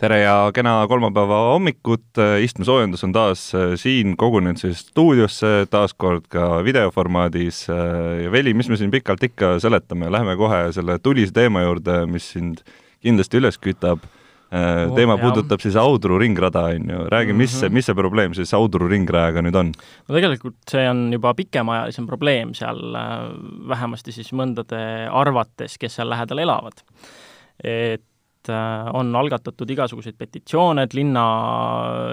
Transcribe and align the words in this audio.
tere 0.00 0.18
ja 0.20 0.34
kena 0.54 0.74
kolmapäeva 0.88 1.38
hommikut, 1.52 2.18
istmesoojendus 2.42 3.04
on 3.06 3.14
taas 3.16 3.48
äh, 3.56 3.74
siin 3.80 4.16
kogunenud 4.20 4.60
siis 4.60 4.82
stuudiosse, 4.90 5.66
taas 5.72 5.94
kord 5.96 6.26
ka 6.32 6.60
videoformaadis. 6.66 7.64
Äh, 7.72 8.26
ja 8.26 8.32
Veli, 8.32 8.54
mis 8.54 8.68
me 8.72 8.78
siin 8.80 8.92
pikalt 8.92 9.24
ikka 9.26 9.56
seletame, 9.62 10.10
läheme 10.12 10.36
kohe 10.38 10.66
selle 10.76 10.98
tulise 11.02 11.34
teema 11.36 11.64
juurde, 11.64 12.02
mis 12.10 12.28
sind 12.36 12.62
kindlasti 13.04 13.40
üles 13.40 13.60
kütab. 13.62 14.04
Äh, 14.46 14.86
oh, 14.86 14.94
teema 14.94 15.16
jah. 15.16 15.22
puudutab 15.24 15.64
siis 15.64 15.78
Audru 15.80 16.20
ringrada, 16.22 16.68
on 16.76 16.90
ju, 16.92 17.06
räägi, 17.10 17.34
mis 17.34 17.54
mm, 17.54 17.66
-hmm. 17.66 17.74
mis 17.74 17.86
see 17.86 17.94
probleem 17.98 18.34
siis 18.34 18.54
Audru 18.54 18.88
ringrajaga 18.88 19.42
nüüd 19.42 19.56
on? 19.58 19.72
no 20.08 20.14
tegelikult 20.14 20.60
see 20.70 20.84
on 20.90 21.08
juba 21.12 21.34
pikemaajalisem 21.34 22.06
probleem 22.06 22.54
seal, 22.54 22.78
vähemasti 23.68 24.14
siis 24.14 24.30
mõndade 24.32 24.78
arvates, 25.10 25.74
kes 25.78 25.98
seal 25.98 26.10
lähedal 26.10 26.38
elavad. 26.38 26.84
et 27.64 28.05
et 28.46 28.54
äh, 28.54 28.90
on 28.94 29.14
algatatud 29.16 29.70
igasuguseid 29.70 30.16
petitsioone, 30.18 30.86
et 30.86 30.94
linna, 30.94 31.24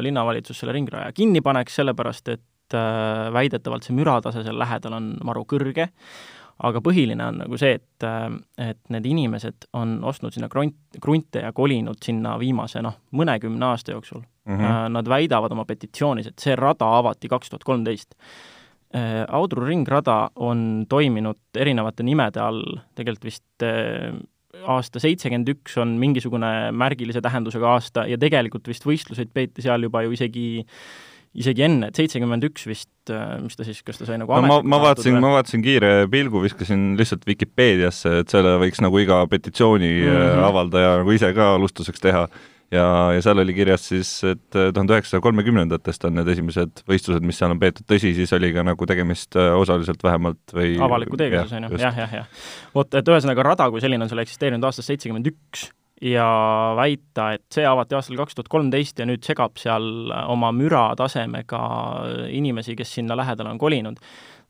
linnavalitsus 0.02 0.60
selle 0.60 0.74
ringraja 0.74 1.12
kinni 1.14 1.42
paneks, 1.42 1.76
sellepärast 1.80 2.32
et 2.34 2.78
äh, 2.78 3.30
väidetavalt 3.34 3.86
see 3.86 3.96
müratase 3.98 4.44
seal 4.44 4.58
lähedal 4.60 4.98
on 4.98 5.12
maru 5.26 5.46
kõrge, 5.50 5.90
aga 6.64 6.82
põhiline 6.86 7.26
on 7.26 7.42
nagu 7.44 7.60
see, 7.60 7.78
et, 7.78 8.08
äh, 8.08 8.28
et 8.70 8.82
need 8.94 9.06
inimesed 9.10 9.70
on 9.78 10.00
ostnud 10.10 10.34
sinna 10.34 10.50
krunt, 10.50 10.78
krunte 11.02 11.46
ja 11.46 11.54
kolinud 11.54 12.02
sinna 12.04 12.38
viimase 12.42 12.82
noh, 12.82 12.98
mõnekümne 13.14 13.70
aasta 13.70 13.96
jooksul 13.96 14.24
mm. 14.24 14.58
-hmm. 14.58 14.90
Nad 14.98 15.10
väidavad 15.10 15.52
oma 15.52 15.66
petitsioonis, 15.66 16.28
et 16.28 16.40
see 16.40 16.56
rada 16.56 16.98
avati 16.98 17.30
kaks 17.30 17.50
tuhat 17.50 17.64
kolmteist. 17.64 18.16
Audru 19.28 19.66
ringrada 19.66 20.30
on 20.36 20.86
toiminud 20.90 21.58
erinevate 21.58 22.04
nimede 22.04 22.40
all, 22.40 22.62
tegelikult 22.94 23.26
vist 23.26 23.64
aasta 24.62 25.02
seitsekümmend 25.02 25.50
üks 25.56 25.78
on 25.82 25.96
mingisugune 26.02 26.72
märgilise 26.78 27.24
tähendusega 27.26 27.74
aasta 27.76 28.06
ja 28.10 28.20
tegelikult 28.22 28.68
vist 28.70 28.86
võistluseid 28.86 29.34
peeti 29.34 29.66
seal 29.66 29.88
juba 29.88 30.04
ju 30.06 30.14
isegi 30.16 30.46
isegi 31.34 31.64
enne, 31.66 31.90
et 31.90 31.98
seitsekümmend 31.98 32.46
üks 32.46 32.68
vist, 32.70 32.92
äh, 33.10 33.40
mis 33.42 33.58
ta 33.58 33.66
siis, 33.66 33.80
kas 33.86 33.98
ta 33.98 34.06
sai 34.06 34.20
nagu 34.22 34.36
no 34.38 34.46
ma, 34.46 34.60
ma 34.76 34.80
vaatasin, 34.84 35.18
ma 35.18 35.32
vaatasin 35.34 35.64
kiire 35.66 35.92
pilgu, 36.12 36.44
viskasin 36.44 36.92
lihtsalt 37.00 37.26
Vikipeediasse, 37.26 38.20
et 38.22 38.34
selle 38.34 38.54
võiks 38.62 38.84
nagu 38.86 39.02
iga 39.02 39.24
petitsiooni 39.32 39.90
mm 39.90 40.12
-hmm. 40.14 40.44
avaldaja 40.52 40.98
nagu 41.02 41.16
ise 41.18 41.34
ka 41.34 41.56
alustuseks 41.56 42.06
teha 42.06 42.28
ja, 42.74 42.86
ja 43.16 43.22
seal 43.24 43.42
oli 43.44 43.56
kirjas 43.56 43.86
siis, 43.92 44.12
et 44.28 44.58
äh, 44.58 44.72
tuhande 44.74 44.96
üheksasaja 44.96 45.24
kolmekümnendatest 45.24 46.08
on 46.10 46.18
need 46.18 46.32
esimesed 46.34 46.84
võistlused, 46.90 47.26
mis 47.28 47.40
seal 47.40 47.54
on 47.54 47.62
peetud, 47.62 47.86
tõsi, 47.90 48.14
siis 48.18 48.34
oli 48.36 48.52
ka 48.56 48.66
nagu 48.66 48.90
tegemist 48.90 49.38
äh, 49.40 49.54
osaliselt 49.60 50.04
vähemalt 50.06 50.56
või 50.56 50.76
avaliku 50.82 51.20
teega 51.20 51.46
siis, 51.46 51.56
on 51.60 51.70
ju, 51.70 51.84
jah, 51.84 52.04
jah, 52.04 52.18
jah. 52.22 52.44
vot, 52.76 53.00
et 53.00 53.14
ühesõnaga 53.14 53.48
rada 53.52 53.70
kui 53.74 53.84
selline 53.84 54.06
on 54.06 54.12
seal 54.12 54.24
eksisteerinud 54.26 54.70
aastast 54.70 54.92
seitsekümmend 54.92 55.32
üks 55.34 55.70
ja 56.04 56.28
väita, 56.76 57.30
et 57.38 57.46
see 57.54 57.66
avati 57.68 57.96
aastal 57.96 58.20
kaks 58.20 58.36
tuhat 58.38 58.52
kolmteist 58.52 59.00
ja 59.00 59.08
nüüd 59.08 59.24
segab 59.26 59.60
seal 59.62 60.12
oma 60.28 60.52
müratasemega 60.56 61.64
inimesi, 62.34 62.76
kes 62.80 62.98
sinna 63.00 63.18
lähedale 63.20 63.54
on 63.54 63.62
kolinud, 63.62 64.02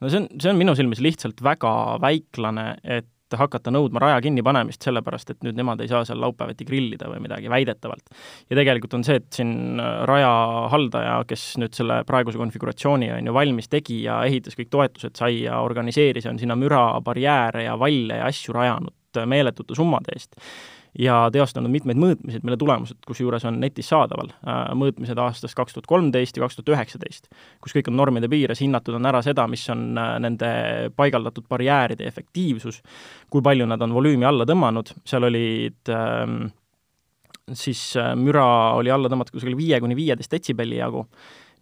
no 0.01 0.09
see 0.09 0.23
on, 0.23 0.29
see 0.41 0.53
on 0.53 0.61
minu 0.61 0.75
silmis 0.79 1.03
lihtsalt 1.03 1.43
väga 1.45 1.73
väiklane, 2.01 2.69
et 2.83 3.09
hakata 3.39 3.71
nõudma 3.73 4.01
raja 4.03 4.21
kinnipanemist, 4.23 4.81
sellepärast 4.85 5.33
et 5.33 5.45
nüüd 5.45 5.57
nemad 5.59 5.81
ei 5.83 5.91
saa 5.91 6.03
seal 6.07 6.21
laupäeviti 6.23 6.67
grillida 6.67 7.09
või 7.11 7.23
midagi, 7.25 7.49
väidetavalt. 7.51 8.13
ja 8.49 8.59
tegelikult 8.59 8.97
on 8.99 9.05
see, 9.07 9.19
et 9.21 9.29
siin 9.35 9.79
äh, 9.81 10.03
raja 10.09 10.33
haldaja, 10.73 11.17
kes 11.29 11.47
nüüd 11.61 11.77
selle 11.77 12.01
praeguse 12.07 12.41
konfiguratsiooni 12.41 13.11
on 13.17 13.31
ju 13.31 13.35
valmis 13.35 13.69
tegi 13.71 14.03
ja 14.07 14.21
ehitas 14.27 14.57
kõik 14.59 14.71
toetused 14.73 15.17
sai 15.19 15.43
ja 15.43 15.61
organiseeris, 15.63 16.27
on 16.29 16.39
sinna 16.41 16.57
mürabarjääre 16.59 17.67
ja 17.67 17.77
valle 17.79 18.21
ja 18.21 18.29
asju 18.31 18.55
rajanud 18.55 19.23
meeletute 19.29 19.75
summade 19.77 20.15
eest 20.15 20.39
ja 20.99 21.17
teostanud 21.33 21.71
mitmeid 21.73 21.97
mõõtmiseid, 21.99 22.43
mille 22.45 22.57
tulemused 22.61 22.99
kusjuures 23.07 23.45
on 23.49 23.59
netis 23.61 23.89
saadaval. 23.89 24.29
Äh, 24.45 24.63
mõõtmised 24.77 25.19
aastast 25.19 25.57
kaks 25.57 25.75
tuhat 25.75 25.89
kolmteist 25.89 26.37
ja 26.37 26.45
kaks 26.45 26.59
tuhat 26.59 26.73
üheksateist, 26.75 27.29
kus 27.63 27.75
kõik 27.75 27.89
on 27.89 27.97
normide 27.97 28.29
piires, 28.31 28.61
hinnatud 28.61 28.97
on 28.99 29.09
ära 29.09 29.23
seda, 29.25 29.47
mis 29.49 29.65
on 29.73 29.85
äh, 29.97 30.15
nende 30.23 30.49
paigaldatud 30.97 31.47
barjääride 31.49 32.07
efektiivsus, 32.09 32.81
kui 33.33 33.45
palju 33.45 33.67
nad 33.69 33.81
on 33.81 33.95
volüümi 33.97 34.27
alla 34.29 34.45
tõmmanud, 34.49 34.93
seal 35.09 35.29
olid 35.29 35.93
ähm, 35.93 36.43
siis 37.51 37.81
äh, 37.97 38.13
müra 38.19 38.45
oli 38.77 38.93
alla 38.93 39.09
tõmmatud 39.11 39.39
kusagil 39.39 39.57
viie 39.57 39.81
kuni 39.83 39.97
viieteist 39.97 40.31
detsibelli 40.31 40.77
jagu 40.79 41.07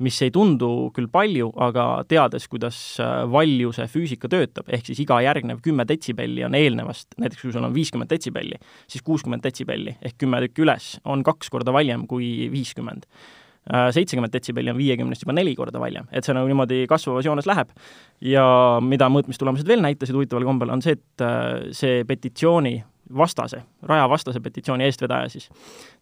mis 0.01 0.17
ei 0.25 0.31
tundu 0.33 0.91
küll 0.95 1.09
palju, 1.11 1.49
aga 1.61 1.85
teades, 2.09 2.47
kuidas 2.51 2.77
äh, 3.01 3.21
valjuse 3.31 3.87
füüsika 3.91 4.29
töötab, 4.31 4.69
ehk 4.73 4.89
siis 4.89 5.01
iga 5.03 5.19
järgnev 5.23 5.61
kümme 5.65 5.85
detsibelli 5.89 6.45
on 6.47 6.57
eelnevast, 6.57 7.13
näiteks 7.21 7.45
kui 7.45 7.53
sul 7.53 7.67
on 7.67 7.75
viiskümmend 7.75 8.11
detsibelli, 8.11 8.59
siis 8.91 9.05
kuuskümmend 9.05 9.45
detsibelli 9.45 9.95
ehk 10.01 10.17
kümme 10.21 10.41
tükki 10.45 10.65
üles 10.65 10.95
on 11.05 11.23
kaks 11.27 11.51
korda 11.53 11.73
valjem 11.75 12.07
kui 12.09 12.49
viiskümmend 12.53 13.07
äh, 13.07 13.89
seitsekümmend 13.95 14.33
detsibelli 14.33 14.73
on 14.73 14.79
viiekümnest 14.79 15.25
juba 15.25 15.35
neli 15.37 15.55
korda 15.57 15.81
valjem, 15.81 16.09
et 16.11 16.27
see 16.27 16.37
nagu 16.37 16.49
niimoodi 16.49 16.85
kasvavas 16.91 17.27
joones 17.27 17.49
läheb. 17.49 17.73
ja 18.21 18.45
mida 18.85 19.09
mõõtmistulemused 19.09 19.67
veel 19.67 19.83
näitasid 19.85 20.17
huvitaval 20.17 20.47
kombel, 20.47 20.73
on 20.73 20.85
see, 20.85 20.97
et 20.97 21.25
äh, 21.25 21.69
see 21.77 22.05
petitsiooni 22.09 22.79
vastase, 23.17 23.63
raja 23.83 24.07
vastase 24.09 24.39
petitsiooni 24.39 24.85
eestvedaja 24.87 25.29
siis, 25.29 25.49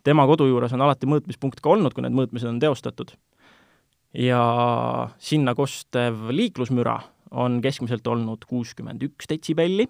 tema 0.04 0.26
kodu 0.30 0.46
juures 0.46 0.74
on 0.76 0.86
alati 0.86 1.10
mõõtmispunkt 1.10 1.62
ka 1.64 1.74
olnud, 1.74 1.96
kui 1.96 2.06
need 2.06 2.16
mõõtmised 2.16 2.50
on 2.50 2.60
teostatud 2.62 3.16
ja 4.14 4.42
sinna 5.22 5.56
kostev 5.58 6.30
liiklusmüra 6.34 7.00
on 7.31 7.59
keskmiselt 7.62 8.08
olnud 8.09 8.46
kuuskümmend 8.50 9.03
üks 9.06 9.30
detsibelli, 9.30 9.86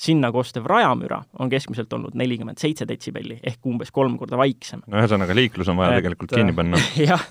sinna 0.00 0.30
kostev 0.32 0.64
rajamüra 0.70 1.18
on 1.38 1.50
keskmiselt 1.52 1.92
olnud 1.92 2.14
nelikümmend 2.16 2.60
seitse 2.62 2.86
detsibelli 2.88 3.36
ehk 3.44 3.66
umbes 3.68 3.92
kolm 3.92 4.16
korda 4.20 4.38
vaiksem. 4.40 4.80
no 4.86 5.02
ühesõnaga, 5.02 5.36
liiklus 5.36 5.68
on 5.68 5.76
vaja 5.80 5.98
et, 5.98 6.00
tegelikult 6.00 6.32
kinni 6.32 6.56
panna. 6.56 6.80
jah, 7.10 7.26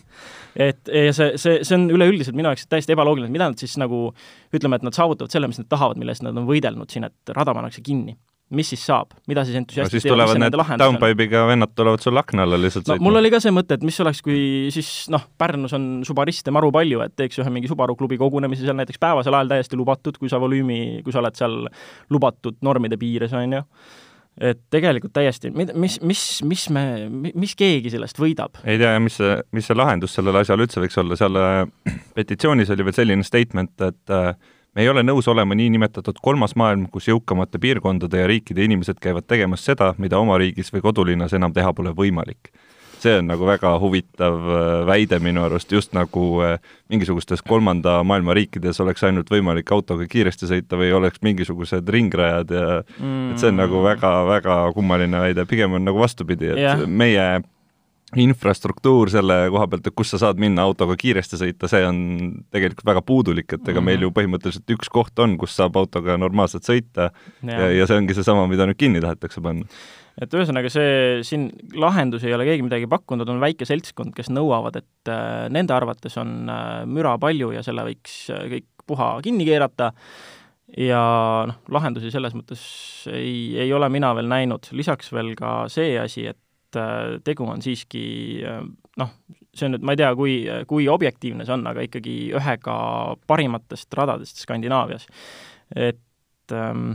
et 0.54 0.92
ja 0.94 1.16
see, 1.16 1.34
see, 1.42 1.64
see 1.66 1.78
on 1.80 1.88
üleüldiselt 1.96 2.38
minu 2.38 2.52
jaoks 2.52 2.70
täiesti 2.70 2.94
ebaloogiline, 2.94 3.34
mida 3.34 3.50
nad 3.50 3.62
siis 3.62 3.74
nagu 3.82 4.10
ütleme, 4.54 4.78
et 4.78 4.86
nad 4.86 4.98
saavutavad 4.98 5.34
selle, 5.34 5.50
mis 5.50 5.62
nad 5.62 5.70
tahavad, 5.72 5.98
mille 5.98 6.14
eest 6.14 6.26
nad 6.28 6.38
on 6.38 6.46
võidelnud 6.50 6.94
siin, 6.94 7.10
et 7.10 7.34
rada 7.34 7.56
pannakse 7.58 7.82
kinni 7.86 8.20
mis 8.56 8.72
siis 8.74 8.82
saab, 8.82 9.14
mida 9.30 9.44
siis 9.46 9.60
entusiastid 9.60 10.00
no, 10.00 10.02
siis 10.02 10.10
tulevad 10.10 10.40
need 10.42 10.58
downpipe'iga 10.82 11.44
vennad 11.50 11.74
tulevad 11.78 12.02
sul 12.02 12.18
akna 12.18 12.48
alla 12.48 12.58
lihtsalt 12.58 12.88
no, 12.88 12.96
sõitma. 12.96 13.06
mul 13.06 13.22
oli 13.22 13.32
ka 13.34 13.42
see 13.44 13.54
mõte, 13.54 13.78
et 13.78 13.86
mis 13.86 14.00
oleks, 14.02 14.24
kui 14.26 14.42
siis 14.74 14.90
noh, 15.14 15.28
Pärnus 15.38 15.76
on 15.78 15.88
subariste 16.08 16.54
maru 16.56 16.72
palju, 16.74 17.04
et 17.06 17.16
teeks 17.20 17.42
ühe 17.44 17.54
mingi 17.54 17.70
Subaru 17.70 17.96
klubi 18.00 18.18
kogunemise 18.22 18.66
seal 18.66 18.78
näiteks 18.80 19.02
päevasel 19.02 19.38
ajal 19.38 19.54
täiesti 19.54 19.78
lubatud, 19.78 20.18
kui 20.18 20.32
sa 20.32 20.42
volüümi, 20.42 21.02
kui 21.06 21.14
sa 21.14 21.22
oled 21.22 21.38
seal 21.38 21.60
lubatud 22.10 22.58
normide 22.66 22.98
piires, 23.02 23.36
on 23.38 23.60
ju 23.60 23.66
et 24.40 24.60
tegelikult 24.72 25.12
täiesti, 25.14 25.50
mis, 25.52 25.98
mis, 26.06 26.22
mis 26.48 26.62
me, 26.72 26.84
mis 27.12 27.56
keegi 27.60 27.92
sellest 27.92 28.22
võidab? 28.22 28.62
ei 28.64 28.80
tea, 28.80 28.94
mis 29.04 29.18
see, 29.20 29.34
mis 29.56 29.68
see 29.68 29.76
lahendus 29.76 30.16
sellele 30.16 30.46
asjale 30.46 30.64
üldse 30.66 30.82
võiks 30.82 31.00
olla, 31.02 31.18
seal 31.20 31.40
petitsioonis 32.16 32.72
oli 32.74 32.88
veel 32.88 32.96
selline 33.02 33.28
statement, 33.28 33.76
et 33.90 34.16
äh, 34.16 34.32
me 34.76 34.86
ei 34.86 34.90
ole 34.90 35.04
nõus 35.04 35.28
olema 35.32 35.58
niinimetatud 35.58 36.20
kolmas 36.22 36.56
maailm, 36.60 36.88
kus 36.92 37.10
jõukamate 37.10 37.62
piirkondade 37.62 38.22
ja 38.22 38.28
riikide 38.30 38.66
inimesed 38.68 39.00
käivad 39.02 39.28
tegemas 39.28 39.66
seda, 39.66 39.94
mida 39.98 40.20
oma 40.22 40.38
riigis 40.42 40.74
või 40.74 40.84
kodulinnas 40.86 41.34
enam 41.38 41.54
teha 41.56 41.74
pole 41.74 41.96
võimalik. 41.96 42.52
see 43.00 43.14
on 43.16 43.30
nagu 43.32 43.46
väga 43.48 43.70
huvitav 43.80 44.34
äh, 44.36 44.86
väide 44.86 45.22
minu 45.24 45.46
arust, 45.46 45.72
just 45.72 45.94
nagu 45.96 46.42
äh, 46.44 46.58
mingisugustes 46.92 47.42
kolmanda 47.42 48.02
maailma 48.04 48.34
riikides 48.36 48.80
oleks 48.84 49.04
ainult 49.08 49.32
võimalik 49.32 49.72
autoga 49.72 50.04
kiiresti 50.08 50.50
sõita 50.50 50.76
või 50.76 50.92
oleks 50.92 51.22
mingisugused 51.24 51.88
ringrajad 51.90 52.52
ja 52.52 52.84
mm. 53.00 53.32
et 53.32 53.40
see 53.40 53.54
on 53.54 53.56
nagu 53.56 53.84
väga-väga 53.84 54.58
kummaline 54.76 55.24
väide, 55.24 55.46
pigem 55.46 55.80
on 55.80 55.88
nagu 55.88 56.00
vastupidi, 56.00 56.52
et 56.52 56.60
yeah. 56.60 56.84
meie 56.88 57.40
infrastruktuur 58.18 59.12
selle 59.14 59.36
koha 59.54 59.68
pealt, 59.70 59.86
et 59.86 59.96
kus 59.98 60.14
sa 60.14 60.20
saad 60.24 60.40
minna 60.42 60.64
autoga 60.66 60.96
kiiresti 61.00 61.38
sõita, 61.38 61.70
see 61.70 61.84
on 61.86 62.00
tegelikult 62.54 62.88
väga 62.90 63.04
puudulik, 63.06 63.54
et 63.54 63.70
ega 63.70 63.84
meil 63.86 64.02
ju 64.02 64.10
põhimõtteliselt 64.16 64.74
üks 64.74 64.90
koht 64.94 65.22
on, 65.22 65.36
kus 65.42 65.54
saab 65.58 65.78
autoga 65.78 66.18
normaalselt 66.18 66.66
sõita 66.66 67.10
ja, 67.12 67.54
ja, 67.54 67.70
ja 67.78 67.90
see 67.90 68.00
ongi 68.02 68.18
seesama, 68.18 68.48
mida 68.50 68.66
nüüd 68.70 68.80
kinni 68.80 69.04
tahetakse 69.04 69.44
panna. 69.46 69.70
et 70.18 70.34
ühesõnaga, 70.34 70.72
see 70.74 71.22
siin 71.28 71.50
lahendusi 71.78 72.32
ei 72.32 72.36
ole 72.38 72.50
keegi 72.50 72.66
midagi 72.66 72.90
pakkunud, 72.90 73.30
on 73.30 73.44
väike 73.44 73.70
seltskond, 73.70 74.16
kes 74.18 74.34
nõuavad, 74.34 74.82
et 74.82 75.14
äh, 75.14 75.46
nende 75.54 75.78
arvates 75.78 76.18
on 76.22 76.50
äh, 76.50 76.66
müra 76.90 77.14
palju 77.22 77.54
ja 77.54 77.64
selle 77.66 77.86
võiks 77.92 78.26
äh, 78.34 78.48
kõik 78.58 78.70
puha 78.90 79.14
kinni 79.26 79.46
keerata. 79.46 79.94
Ja 80.78 81.02
noh, 81.50 81.56
lahendusi 81.74 82.12
selles 82.14 82.36
mõttes 82.38 82.62
ei, 83.10 83.58
ei 83.58 83.72
ole 83.74 83.88
mina 83.90 84.12
veel 84.14 84.28
näinud, 84.30 84.68
lisaks 84.78 85.10
veel 85.10 85.32
ka 85.38 85.64
see 85.74 85.96
asi, 85.98 86.28
et 86.30 86.38
et 86.70 86.80
äh, 86.80 87.18
tegu 87.26 87.48
on 87.50 87.62
siiski 87.66 88.04
äh, 88.46 88.62
noh, 89.00 89.12
see 89.56 89.68
on 89.68 89.76
nüüd, 89.76 89.86
ma 89.86 89.96
ei 89.96 90.00
tea, 90.00 90.10
kui, 90.18 90.34
kui 90.70 90.88
objektiivne 90.92 91.46
see 91.48 91.56
on, 91.56 91.66
aga 91.72 91.84
ikkagi 91.86 92.16
ühega 92.38 92.76
parimatest 93.30 93.94
radadest 93.98 94.44
Skandinaavias. 94.44 95.08
et 95.76 96.54
ähm, 96.54 96.94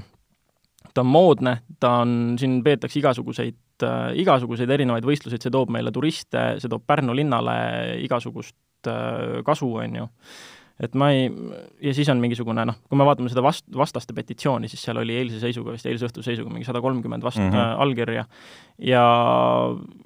ta 0.95 1.03
on 1.03 1.11
moodne, 1.11 1.59
ta 1.81 1.99
on, 2.05 2.35
siin 2.39 2.61
peetakse 2.67 3.01
igasuguseid 3.01 3.87
äh,, 3.87 4.11
igasuguseid 4.23 4.71
erinevaid 4.71 5.07
võistluseid, 5.07 5.43
see 5.43 5.55
toob 5.55 5.73
meile 5.75 5.93
turiste, 5.95 6.55
see 6.63 6.71
toob 6.71 6.85
Pärnu 6.87 7.17
linnale 7.17 7.57
igasugust 8.05 8.91
äh, 8.91 9.41
kasu, 9.47 9.73
on 9.83 10.03
ju 10.03 10.11
et 10.83 10.95
ma 10.99 11.11
ei, 11.15 11.29
ja 11.85 11.95
siis 11.95 12.09
on 12.11 12.23
mingisugune 12.23 12.65
noh, 12.67 12.81
kui 12.89 12.99
me 12.99 13.07
vaatame 13.07 13.31
seda 13.31 13.45
vast-, 13.45 13.69
vastaste 13.77 14.17
petitsiooni, 14.17 14.71
siis 14.71 14.83
seal 14.83 14.99
oli 15.03 15.17
eilse 15.21 15.39
seisuga 15.43 15.75
vist, 15.75 15.87
eilse 15.87 16.09
õhtuse 16.09 16.33
seisuga 16.33 16.51
mingi 16.51 16.67
sada 16.67 16.83
kolmkümmend 16.85 17.23
vast- 17.23 17.43
mm, 17.43 17.53
-hmm. 17.53 17.77
allkirja, 17.87 18.25
ja 18.79 19.05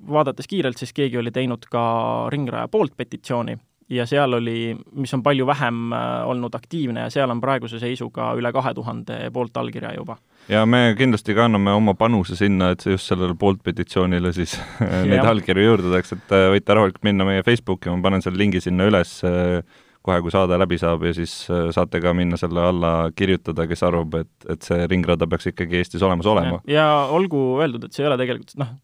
vaadates 0.09 0.49
kiirelt, 0.51 0.77
siis 0.77 0.93
keegi 0.93 1.19
oli 1.19 1.33
teinud 1.33 1.65
ka 1.71 2.29
Ringraja 2.33 2.69
poolt 2.69 2.97
petitsiooni 2.97 3.57
ja 3.89 4.07
seal 4.07 4.33
oli, 4.37 4.77
mis 5.01 5.15
on 5.15 5.23
palju 5.25 5.47
vähem 5.47 5.93
äh, 5.93 6.29
olnud 6.29 6.55
aktiivne 6.55 7.07
ja 7.07 7.11
seal 7.11 7.31
on 7.31 7.41
praeguse 7.41 7.81
seisuga 7.81 8.33
üle 8.37 8.53
kahe 8.53 8.75
tuhande 8.77 9.19
poolt 9.33 9.57
allkirja 9.57 9.95
juba. 9.97 10.19
ja 10.49 10.67
me 10.67 10.95
kindlasti 10.99 11.35
ka 11.35 11.47
anname 11.49 11.73
oma 11.73 11.95
panuse 11.95 12.37
sinna, 12.37 12.71
et 12.71 12.85
just 12.87 13.09
sellele 13.09 13.35
poolt 13.35 13.63
petitsioonile 13.65 14.33
siis 14.33 14.59
neid 15.11 15.25
allkirju 15.25 15.65
juurde 15.65 15.93
saaks, 15.97 16.13
et 16.19 16.37
äh, 16.37 16.49
võite 16.53 16.77
rahulikult 16.77 17.05
minna 17.09 17.25
meie 17.29 17.43
Facebooki, 17.47 17.91
ma 17.91 18.03
panen 18.11 18.25
selle 18.25 18.41
lingi 18.41 18.61
sinna 18.61 18.89
üles 18.91 19.19
äh, 19.25 19.63
kohe, 20.07 20.21
kui 20.25 20.33
saade 20.33 20.59
läbi 20.61 20.79
saab 20.81 21.05
ja 21.09 21.13
siis 21.17 21.35
äh, 21.53 21.69
saate 21.75 22.01
ka 22.03 22.15
minna 22.17 22.39
selle 22.41 22.65
alla 22.71 22.93
kirjutada, 23.17 23.67
kes 23.71 23.85
arvab, 23.87 24.19
et, 24.23 24.51
et 24.55 24.65
see 24.65 24.89
ringrada 24.91 25.29
peaks 25.31 25.51
ikkagi 25.53 25.81
Eestis 25.83 26.05
olemas 26.07 26.29
olema. 26.31 26.61
ja 26.71 26.87
olgu 27.15 27.61
öeldud, 27.63 27.89
et 27.89 27.95
see 27.95 28.05
ei 28.05 28.11
ole 28.11 28.19
tegelikult 28.21 28.59
noh, 28.61 28.75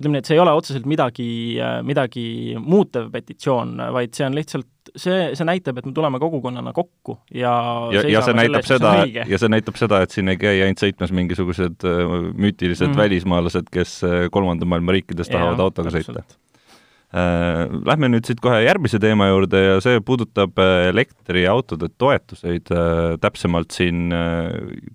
ütleme 0.00 0.16
nii, 0.16 0.24
et 0.24 0.30
see 0.30 0.38
ei 0.38 0.42
ole 0.42 0.54
otseselt 0.56 0.88
midagi, 0.90 1.30
äh, 1.60 1.78
midagi 1.86 2.26
muutev 2.60 3.10
petitsioon, 3.14 3.78
vaid 3.96 4.14
see 4.16 4.28
on 4.28 4.38
lihtsalt 4.38 4.92
see, 4.96 5.30
see 5.38 5.46
näitab, 5.46 5.80
et 5.80 5.88
me 5.88 5.94
tuleme 5.96 6.20
kogukonnana 6.22 6.72
kokku 6.76 7.18
ja 7.34 7.52
ja, 7.94 8.04
ja 8.08 8.22
see 8.26 8.36
näitab 8.38 8.68
seda, 8.68 8.94
ja 9.06 9.40
see 9.42 9.52
näitab 9.52 9.80
seda, 9.80 10.02
et 10.04 10.14
siin 10.14 10.32
ei 10.32 10.40
käi 10.40 10.62
ainult 10.64 10.82
sõitmas 10.82 11.14
mingisugused 11.16 11.88
äh, 11.88 12.04
müütilised 12.30 12.92
mm. 12.92 13.00
välismaalased, 13.04 13.68
kes 13.74 14.00
kolmanda 14.32 14.68
maailma 14.68 14.96
riikides 14.96 15.32
tahavad 15.32 15.66
autoga 15.66 15.92
sõita. 15.94 16.22
Äh, 16.24 16.39
lähme 17.10 18.06
nüüd 18.12 18.28
siit 18.28 18.38
kohe 18.42 18.60
järgmise 18.62 19.00
teema 19.02 19.26
juurde 19.32 19.58
ja 19.58 19.78
see 19.82 19.98
puudutab 20.06 20.58
äh, 20.62 20.90
elektriautode 20.92 21.88
toetuseid, 21.98 22.70
äh, 22.70 23.16
täpsemalt 23.20 23.74
siin 23.74 24.14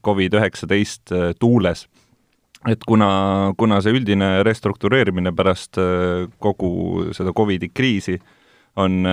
Covid-19 0.06 1.35
tuules. 1.39 1.88
et 2.65 2.81
kuna, 2.88 3.53
kuna 3.57 3.77
see 3.83 3.94
üldine 3.94 4.41
restruktureerimine 4.44 5.35
pärast 5.38 5.77
kogu 6.41 7.12
seda 7.13 7.29
Covidi 7.35 7.69
kriisi 7.69 8.15
on 8.75 9.06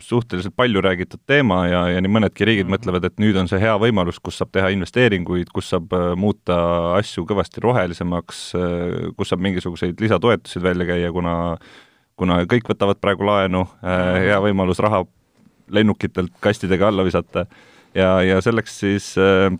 suhteliselt 0.00 0.54
palju 0.56 0.80
räägitud 0.80 1.20
teema 1.26 1.66
ja, 1.66 1.80
ja 1.90 2.00
nii 2.00 2.12
mõnedki 2.12 2.46
riigid 2.46 2.68
-hmm. 2.68 2.76
mõtlevad, 2.76 3.04
et 3.04 3.18
nüüd 3.18 3.36
on 3.36 3.48
see 3.50 3.58
hea 3.60 3.74
võimalus, 3.80 4.20
kus 4.22 4.38
saab 4.38 4.52
teha 4.52 4.70
investeeringuid, 4.76 5.50
kus 5.52 5.72
saab 5.74 5.90
muuta 6.16 6.94
asju 7.00 7.26
kõvasti 7.26 7.64
rohelisemaks, 7.64 8.44
kus 9.16 9.28
saab 9.28 9.42
mingisuguseid 9.42 10.00
lisatoetusi 10.00 10.62
välja 10.62 10.86
käia, 10.86 11.12
kuna 11.12 11.34
kuna 12.18 12.40
kõik 12.50 12.68
võtavad 12.70 13.00
praegu 13.02 13.26
laenu, 13.26 13.64
äh, 13.82 14.24
hea 14.28 14.40
võimalus 14.42 14.80
raha 14.82 15.02
lennukitelt 15.74 16.34
kastidega 16.44 16.90
alla 16.90 17.06
visata. 17.06 17.46
Ja, 17.94 18.18
ja 18.22 18.40
selleks 18.42 18.78
siis 18.82 19.14
äh, 19.18 19.50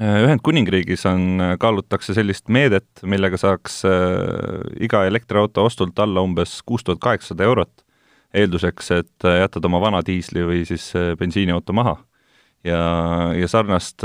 Ühendkuningriigis 0.00 1.04
on, 1.08 1.42
kaalutakse 1.60 2.14
sellist 2.16 2.48
meedet, 2.48 2.88
millega 3.04 3.36
saaks 3.40 3.82
äh, 3.88 4.84
iga 4.84 5.04
elektriauto 5.08 5.66
ostult 5.68 5.98
alla 6.00 6.24
umbes 6.24 6.60
kuus 6.66 6.84
tuhat 6.84 7.02
kaheksasada 7.02 7.44
eurot, 7.48 7.84
eelduseks, 8.34 8.88
et 8.96 9.28
jätad 9.42 9.68
oma 9.68 9.80
vana 9.82 10.00
diisli 10.04 10.44
või 10.48 10.62
siis 10.68 10.92
bensiiniauto 11.20 11.76
maha. 11.76 11.98
ja, 12.64 12.78
ja 13.36 13.48
sarnast 13.48 14.04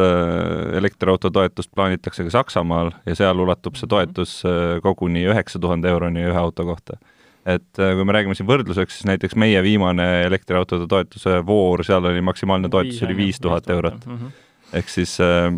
elektriauto 0.75 1.30
toetust 1.30 1.69
plaanitakse 1.75 2.24
ka 2.25 2.34
Saksamaal 2.34 2.92
ja 3.06 3.16
seal 3.16 3.40
ulatub 3.40 3.78
see 3.78 3.88
toetus 3.88 4.42
koguni 4.84 5.24
üheksa 5.30 5.62
tuhande 5.62 5.88
euroni 5.88 6.25
ühe 6.28 6.40
auto 6.42 6.66
kohta 6.66 6.98
et 7.47 7.79
äh, 7.79 7.94
kui 7.95 8.07
me 8.07 8.15
räägime 8.15 8.35
siin 8.38 8.49
võrdluseks, 8.49 8.99
siis 8.99 9.07
näiteks 9.07 9.38
meie 9.39 9.61
viimane 9.63 10.07
elektriautode 10.27 10.88
toetuse 10.91 11.39
voor, 11.47 11.85
seal 11.88 12.05
oli 12.09 12.23
maksimaalne 12.25 12.71
toetus 12.73 13.01
oli 13.07 13.17
viis 13.17 13.39
tuhat 13.44 13.69
eurot 13.71 14.05
mm. 14.05 14.17
-hmm. 14.17 14.38
ehk 14.81 14.91
siis 14.91 15.17
äh, 15.23 15.53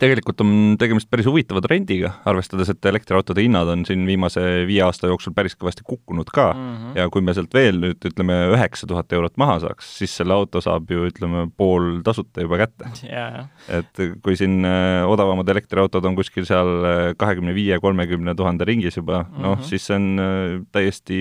tegelikult 0.00 0.42
on 0.44 0.52
tegemist 0.80 1.08
päris 1.10 1.26
huvitava 1.28 1.62
trendiga, 1.64 2.12
arvestades, 2.28 2.70
et 2.72 2.88
elektriautode 2.90 3.42
hinnad 3.44 3.70
on 3.72 3.84
siin 3.88 4.04
viimase 4.08 4.42
viie 4.68 4.82
aasta 4.86 5.10
jooksul 5.10 5.34
päris 5.36 5.56
kõvasti 5.58 5.84
kukkunud 5.86 6.30
ka. 6.34 6.50
Mm 6.52 6.74
-hmm. 6.76 6.98
ja 6.98 7.08
kui 7.12 7.24
me 7.24 7.34
sealt 7.34 7.54
veel 7.54 7.80
nüüd 7.82 8.08
ütleme 8.10 8.36
üheksa 8.54 8.86
tuhat 8.86 9.12
eurot 9.12 9.36
maha 9.36 9.58
saaks, 9.64 9.90
siis 9.98 10.16
selle 10.16 10.34
auto 10.34 10.60
saab 10.64 10.90
ju 10.90 11.06
ütleme 11.08 11.48
pool 11.56 12.00
tasuta 12.04 12.44
juba 12.44 12.58
kätte. 12.64 12.90
Yeah.. 13.04 13.48
et 13.68 14.02
kui 14.22 14.36
siin 14.36 14.64
äh, 14.64 15.04
odavamad 15.06 15.48
elektriautod 15.48 16.04
on 16.04 16.16
kuskil 16.16 16.46
seal 16.48 16.84
äh, 16.84 17.14
kahekümne 17.16 17.54
viie, 17.54 17.78
kolmekümne 17.80 18.34
tuhande 18.34 18.64
ringis 18.64 18.96
juba 18.96 19.22
mm, 19.22 19.34
-hmm. 19.34 19.42
noh, 19.42 19.62
siis 19.62 19.86
see 19.86 19.96
on 19.96 20.18
äh, 20.18 20.66
täiesti 20.72 21.18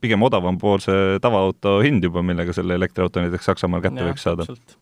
pigem 0.00 0.22
odavam 0.22 0.58
pool 0.58 0.78
see 0.78 1.18
tavaauto 1.20 1.80
hind 1.80 2.04
juba, 2.04 2.22
millega 2.22 2.52
selle 2.52 2.74
elektriauto 2.74 3.20
näiteks 3.20 3.44
Saksamaal 3.44 3.82
kätte 3.82 4.00
ja, 4.00 4.08
võiks 4.10 4.22
saada. 4.22 4.46
täpselt 4.46 4.78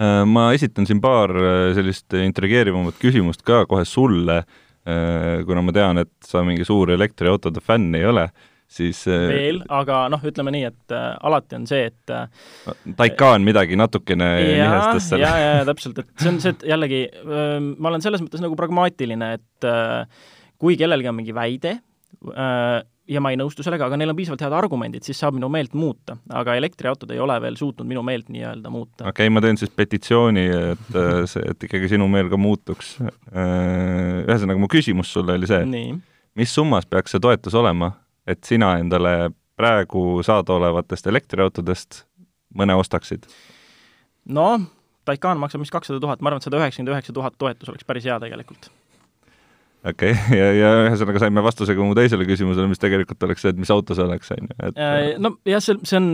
ma 0.00 0.50
esitan 0.56 0.86
siin 0.88 1.00
paar 1.02 1.32
äh, 1.36 1.70
sellist 1.76 2.14
intrigeerivamat 2.16 2.96
küsimust 3.00 3.44
ka 3.46 3.64
kohe 3.68 3.84
sulle, 3.88 4.42
äh, 4.88 5.42
kuna 5.46 5.64
ma 5.64 5.74
tean, 5.76 6.00
et 6.04 6.12
sa 6.24 6.44
mingi 6.46 6.64
suur 6.68 6.92
elektriautode 6.94 7.60
fänn 7.64 7.94
ei 7.98 8.06
ole, 8.08 8.28
siis 8.70 9.02
veel, 9.06 9.60
aga 9.72 10.04
noh, 10.12 10.22
ütleme 10.30 10.54
nii, 10.54 10.64
et 10.70 10.94
äh, 10.94 11.10
alati 11.26 11.58
on 11.58 11.66
see, 11.68 11.90
et 11.90 12.94
Taycan 12.96 13.44
midagi 13.44 13.78
natukene 13.78 14.30
nihestas 14.46 15.10
seal. 15.10 15.24
ja, 15.26 15.34
ja, 15.42 15.52
ja 15.60 15.68
täpselt, 15.68 16.00
et 16.00 16.12
see 16.22 16.32
on 16.32 16.40
see, 16.42 16.54
et 16.54 16.64
jällegi 16.72 17.02
äh, 17.10 17.56
ma 17.60 17.92
olen 17.92 18.04
selles 18.04 18.24
mõttes 18.24 18.44
nagu 18.44 18.56
pragmaatiline, 18.58 19.34
et 19.40 19.68
äh, 19.68 20.30
kui 20.60 20.78
kellelgi 20.80 21.12
on 21.12 21.18
mingi 21.18 21.36
väide 21.36 21.76
äh,, 21.76 22.80
ja 23.10 23.20
ma 23.22 23.32
ei 23.32 23.38
nõustu 23.40 23.64
sellega, 23.66 23.88
aga 23.88 23.98
neil 23.98 24.12
on 24.12 24.18
piisavalt 24.18 24.42
head 24.44 24.54
argumendid, 24.54 25.04
siis 25.06 25.18
saab 25.20 25.36
minu 25.36 25.50
meelt 25.52 25.74
muuta. 25.78 26.16
aga 26.36 26.54
elektriautod 26.58 27.10
ei 27.10 27.20
ole 27.22 27.36
veel 27.42 27.58
suutnud 27.58 27.88
minu 27.88 28.02
meelt 28.06 28.30
nii-öelda 28.30 28.70
muuta. 28.70 29.04
okei 29.04 29.26
okay,, 29.26 29.34
ma 29.34 29.42
teen 29.44 29.58
siis 29.60 29.72
petitsiooni, 29.74 30.46
et 30.72 30.98
äh, 30.98 31.10
see, 31.30 31.44
et 31.50 31.68
ikkagi 31.68 31.90
sinu 31.94 32.08
meel 32.10 32.30
ka 32.30 32.38
muutuks. 32.40 32.96
Äh, 33.02 34.22
ühesõnaga, 34.26 34.58
mu 34.62 34.70
küsimus 34.70 35.12
sulle 35.14 35.38
oli 35.38 35.50
see, 35.50 35.62
mis 36.38 36.54
summas 36.54 36.86
peaks 36.86 37.16
see 37.16 37.22
toetus 37.22 37.56
olema, 37.58 37.92
et 38.26 38.44
sina 38.46 38.76
endale 38.80 39.32
praegu 39.60 40.22
saadaolevatest 40.26 41.10
elektriautodest 41.10 42.04
mõne 42.56 42.78
ostaksid? 42.78 43.26
noh, 44.30 44.60
Taycan 45.08 45.40
maksab 45.40 45.62
vist 45.64 45.72
kakssada 45.74 45.98
tuhat, 45.98 46.20
ma 46.20 46.30
arvan, 46.30 46.38
et 46.38 46.46
sada 46.46 46.60
üheksakümmend 46.60 46.92
üheksa 46.92 47.14
tuhat 47.16 47.34
toetus 47.40 47.72
oleks 47.72 47.86
päris 47.88 48.06
hea 48.06 48.20
tegelikult 48.22 48.68
okei 49.84 50.12
okay., 50.12 50.38
ja, 50.38 50.52
ja 50.54 50.70
ühesõnaga 50.86 51.22
saime 51.22 51.42
vastuse 51.44 51.76
ka 51.76 51.84
mu 51.84 51.96
teisele 51.96 52.26
küsimusele, 52.28 52.68
mis 52.70 52.80
tegelikult 52.82 53.28
oleks 53.28 53.44
see, 53.44 53.52
et 53.54 53.60
mis 53.60 53.72
auto 53.72 53.96
see 53.96 54.06
oleks, 54.06 54.32
on 54.36 54.50
ju, 54.50 54.56
et 54.68 54.80
äh, 54.80 54.98
no 55.22 55.34
jah, 55.48 55.62
see, 55.64 55.78
see 55.88 55.98
on, 56.00 56.10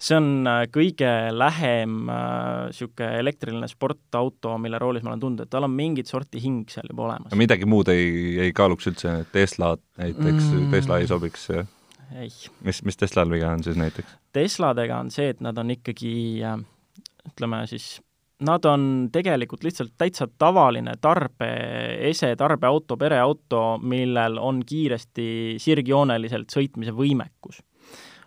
see 0.00 0.16
on 0.18 0.30
äh, 0.50 0.60
kõige 0.72 1.10
lähem 1.34 1.98
niisugune 2.08 3.10
äh, 3.10 3.18
elektriline 3.24 3.68
sportauto, 3.70 4.56
mille 4.62 4.80
roolis 4.82 5.04
ma 5.04 5.12
olen 5.12 5.24
tundnud, 5.26 5.46
et 5.46 5.52
tal 5.52 5.68
on 5.68 5.74
mingit 5.74 6.10
sorti 6.10 6.42
hing 6.42 6.70
seal 6.72 6.88
juba 6.90 7.08
olemas. 7.10 7.36
midagi 7.38 7.68
muud 7.68 7.92
ei, 7.92 8.08
ei 8.46 8.56
kaaluks 8.56 8.90
üldse, 8.92 9.18
Tesla 9.34 9.74
näiteks 10.00 10.48
mm., 10.50 10.70
Tesla 10.74 11.00
ei 11.02 11.10
sobiks? 11.10 11.50
ei. 12.14 12.32
mis, 12.64 12.82
mis 12.86 13.00
Teslal 13.00 13.30
viga 13.32 13.52
on 13.52 13.66
siis 13.66 13.78
näiteks? 13.80 14.16
Tesladega 14.34 14.98
on 15.04 15.12
see, 15.14 15.28
et 15.34 15.44
nad 15.44 15.58
on 15.60 15.76
ikkagi 15.76 16.16
ütleme 17.24 17.64
siis 17.70 17.98
nad 18.40 18.64
on 18.64 19.08
tegelikult 19.12 19.64
lihtsalt 19.64 19.92
täitsa 19.98 20.26
tavaline 20.38 20.96
tarbeese, 21.00 22.34
tarbeauto, 22.36 22.96
pereauto, 22.96 23.78
millel 23.82 24.38
on 24.42 24.62
kiiresti 24.66 25.26
sirgjooneliselt 25.62 26.50
sõitmise 26.50 26.94
võimekus. 26.96 27.62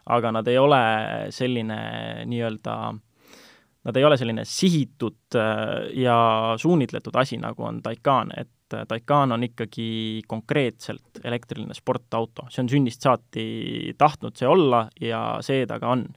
aga 0.08 0.32
nad 0.32 0.48
ei 0.48 0.58
ole 0.58 0.78
selline 1.36 1.78
nii-öelda, 2.32 2.74
nad 3.84 3.98
ei 4.00 4.06
ole 4.08 4.18
selline 4.18 4.46
sihitud 4.48 5.36
äh, 5.36 5.90
ja 6.00 6.54
suunitletud 6.58 7.16
asi, 7.20 7.38
nagu 7.38 7.64
on 7.68 7.82
Taycan, 7.84 8.32
et 8.38 8.78
Taycan 8.88 9.32
on 9.32 9.44
ikkagi 9.44 10.22
konkreetselt 10.28 11.20
elektriline 11.24 11.76
sportauto, 11.76 12.48
see 12.50 12.64
on 12.64 12.72
sünnist 12.72 13.04
saati 13.04 13.94
tahtnud 13.98 14.40
see 14.40 14.48
olla 14.48 14.86
ja 15.02 15.42
see 15.44 15.68
ta 15.68 15.80
ka 15.80 15.92
on 15.92 16.08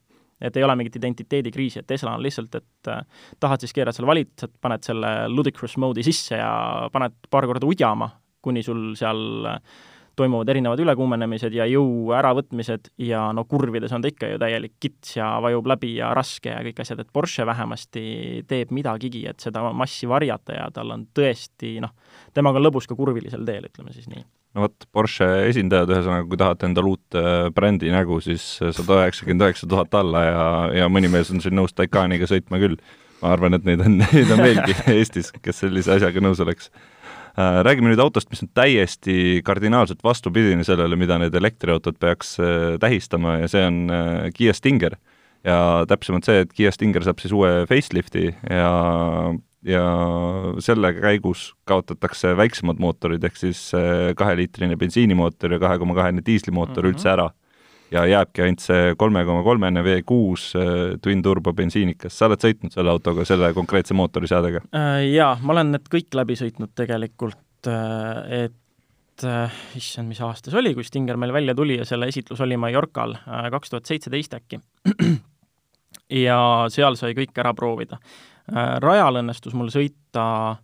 et 0.41 0.57
ei 0.57 0.65
ole 0.65 0.77
mingit 0.79 0.97
identiteedikriisi, 0.97 1.81
et 1.81 1.87
Tesla 1.91 2.15
on 2.17 2.25
lihtsalt, 2.25 2.55
et 2.61 2.91
äh, 2.93 3.05
tahad 3.41 3.63
siis 3.63 3.77
keerad 3.77 3.97
selle 3.97 4.11
valitsed, 4.11 4.57
paned 4.61 4.87
selle 4.87 5.15
ludicrous 5.29 5.77
mode'i 5.81 6.07
sisse 6.07 6.41
ja 6.41 6.89
paned 6.93 7.17
paar 7.31 7.49
korda 7.51 7.69
udjama, 7.69 8.11
kuni 8.43 8.63
sul 8.65 8.93
seal 8.99 9.49
äh, 9.51 9.61
toimuvad 10.21 10.49
erinevad 10.53 10.81
ülekuumenemised 10.83 11.55
ja 11.55 11.67
jõu 11.71 12.11
äravõtmised 12.17 12.91
ja 13.07 13.23
no 13.37 13.47
kurvides 13.49 13.93
on 13.97 14.05
ta 14.05 14.11
ikka 14.11 14.33
ju 14.33 14.41
täielik 14.43 14.75
kits 14.83 15.17
ja 15.17 15.31
vajub 15.43 15.71
läbi 15.71 15.95
ja 15.97 16.11
raske 16.17 16.53
ja 16.53 16.61
kõik 16.67 16.83
asjad, 16.83 17.01
et 17.01 17.13
Porsche 17.13 17.47
vähemasti 17.49 18.03
teeb 18.51 18.75
midagigi, 18.77 19.25
et 19.31 19.41
seda 19.41 19.65
massi 19.77 20.11
varjata 20.11 20.59
ja 20.59 20.69
tal 20.75 20.93
on 20.97 21.07
tõesti 21.17 21.79
noh, 21.85 21.95
temaga 22.37 22.61
on 22.61 22.69
lõbus 22.69 22.91
ka 22.91 22.99
kurvilisel 22.99 23.47
teel, 23.49 23.71
ütleme 23.71 23.97
siis 23.97 24.11
nii 24.13 24.25
no 24.55 24.67
vot, 24.67 24.87
Porsche 24.95 25.27
esindajad, 25.49 25.91
ühesõnaga, 25.95 26.27
kui 26.29 26.41
tahate 26.41 26.69
endale 26.69 26.93
uut 26.93 27.19
äh, 27.19 27.49
brändi 27.55 27.93
nägu, 27.95 28.19
siis 28.25 28.45
sada 28.61 29.03
üheksakümmend 29.05 29.47
üheksa 29.47 29.69
tuhat 29.71 29.95
alla 29.99 30.25
ja, 30.27 30.47
ja 30.83 30.89
mõni 30.93 31.11
mees 31.13 31.31
on 31.35 31.43
siin 31.43 31.55
nõus 31.59 31.75
Taycaniga 31.77 32.29
sõitma 32.31 32.61
küll. 32.63 32.79
ma 33.21 33.35
arvan, 33.35 33.55
et 33.55 33.67
neid 33.69 33.83
on, 33.85 34.01
neid 34.15 34.33
on 34.33 34.43
veelgi 34.43 34.75
Eestis, 34.97 35.31
kes 35.45 35.63
sellise 35.63 35.95
asjaga 35.97 36.23
nõus 36.25 36.43
oleks 36.43 36.71
äh, 36.71 37.61
räägime 37.67 37.93
nüüd 37.93 38.03
autost, 38.03 38.31
mis 38.33 38.43
on 38.43 38.51
täiesti 38.57 39.43
kardinaalselt 39.47 40.03
vastupidine 40.05 40.67
sellele, 40.67 40.99
mida 40.99 41.21
need 41.23 41.37
elektriautod 41.37 42.01
peaks 42.03 42.35
äh, 42.43 42.75
tähistama 42.83 43.39
ja 43.45 43.53
see 43.53 43.63
on 43.69 43.85
Kiia 44.35 44.57
Stinger. 44.57 44.99
ja 45.45 45.87
täpsemalt 45.89 46.27
see, 46.27 46.43
et 46.43 46.51
Kiia 46.53 46.73
Stinger 46.75 47.07
saab 47.07 47.23
siis 47.23 47.33
uue 47.33 47.63
facelifti 47.71 48.35
ja 48.51 48.73
ja 49.67 49.83
selle 50.63 50.93
käigus 50.97 51.51
kaotatakse 51.69 52.33
väiksemad 52.37 52.81
mootorid, 52.81 53.25
ehk 53.25 53.37
siis 53.37 53.61
kaheliitrine 54.17 54.79
bensiinimootor 54.81 55.57
ja 55.57 55.61
kahe 55.63 55.79
koma 55.79 55.97
kahene 55.99 56.25
diislimootor 56.27 56.85
mm 56.85 56.89
-hmm. 56.89 56.95
üldse 56.95 57.13
ära. 57.13 57.31
ja 57.91 58.05
jääbki 58.07 58.43
ainult 58.43 58.61
see 58.63 58.95
kolme 58.97 59.25
koma 59.25 59.43
kolmene 59.43 59.83
V6 59.83 60.53
twin 61.03 61.23
turbo 61.23 61.53
bensiinikas, 61.53 62.19
sa 62.19 62.27
oled 62.27 62.39
sõitnud 62.39 62.71
selle 62.71 62.91
autoga, 62.91 63.25
selle 63.25 63.53
konkreetse 63.55 63.95
mootoriseadega? 63.95 64.61
Äh, 64.75 65.11
jaa, 65.11 65.39
ma 65.43 65.53
olen 65.53 65.73
need 65.73 65.89
kõik 65.91 66.15
läbi 66.15 66.37
sõitnud 66.39 66.71
tegelikult, 66.75 67.67
äh, 67.67 68.45
et 68.45 69.25
äh, 69.25 69.51
issand, 69.77 70.09
mis 70.09 70.21
aasta 70.21 70.51
see 70.51 70.59
oli, 70.59 70.75
kui 70.75 70.85
Stinger 70.85 71.17
meil 71.17 71.33
välja 71.33 71.55
tuli 71.55 71.77
ja 71.77 71.85
selle 71.85 72.07
esitlus 72.07 72.41
oli 72.41 72.57
Mallorcal, 72.57 73.17
kaks 73.51 73.71
tuhat 73.71 73.87
seitseteist 73.87 74.35
äkki. 74.35 74.61
ja 76.27 76.39
seal 76.71 76.95
sai 76.95 77.15
kõik 77.19 77.35
ära 77.43 77.55
proovida 77.55 77.99
rajal 78.53 79.21
õnnestus 79.21 79.55
mul 79.55 79.69
sõita 79.71 80.57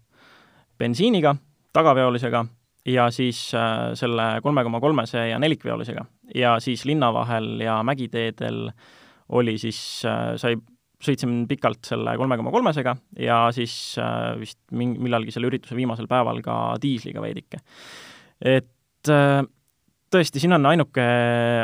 bensiiniga, 0.78 1.36
tagaveolisega 1.76 2.44
ja 2.86 3.08
siis 3.14 3.40
äh, 3.54 3.90
selle 3.98 4.28
kolme 4.44 4.64
koma 4.66 4.80
kolmese 4.82 5.28
ja 5.30 5.40
nelikveolisega. 5.42 6.04
ja 6.34 6.56
siis 6.60 6.84
linna 6.84 7.12
vahel 7.14 7.60
ja 7.60 7.80
mägiteedel 7.82 8.70
oli 9.28 9.56
siis 9.58 9.78
äh,, 10.06 10.36
sai, 10.38 10.56
sõitsin 11.02 11.44
pikalt 11.50 11.84
selle 11.86 12.16
kolme 12.16 12.38
koma 12.38 12.52
kolmesega 12.54 12.96
ja 13.18 13.46
siis 13.54 13.96
äh, 13.98 14.36
vist 14.40 14.60
ming-, 14.72 14.98
millalgi 15.02 15.34
selle 15.34 15.50
ürituse 15.50 15.76
viimasel 15.76 16.08
päeval 16.10 16.40
ka 16.44 16.76
diisliga 16.82 17.22
veidike. 17.24 17.62
et 18.40 19.10
äh, 19.10 19.42
tõesti, 20.12 20.42
siin 20.42 20.54
on 20.56 20.66
ainuke, 20.70 21.04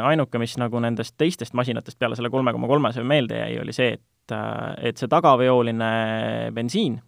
ainuke, 0.04 0.40
mis 0.42 0.56
nagu 0.60 0.80
nendest 0.82 1.14
teistest 1.18 1.54
masinatest 1.54 1.98
peale 1.98 2.18
selle 2.18 2.30
kolme 2.30 2.52
koma 2.52 2.70
kolmese 2.70 3.04
meelde 3.06 3.38
jäi, 3.38 3.60
oli 3.62 3.76
see, 3.76 3.92
et 3.96 4.02
et, 4.30 4.34
et 4.90 5.00
see 5.00 5.10
tagaveoline 5.10 5.88
bensiin, 6.54 6.98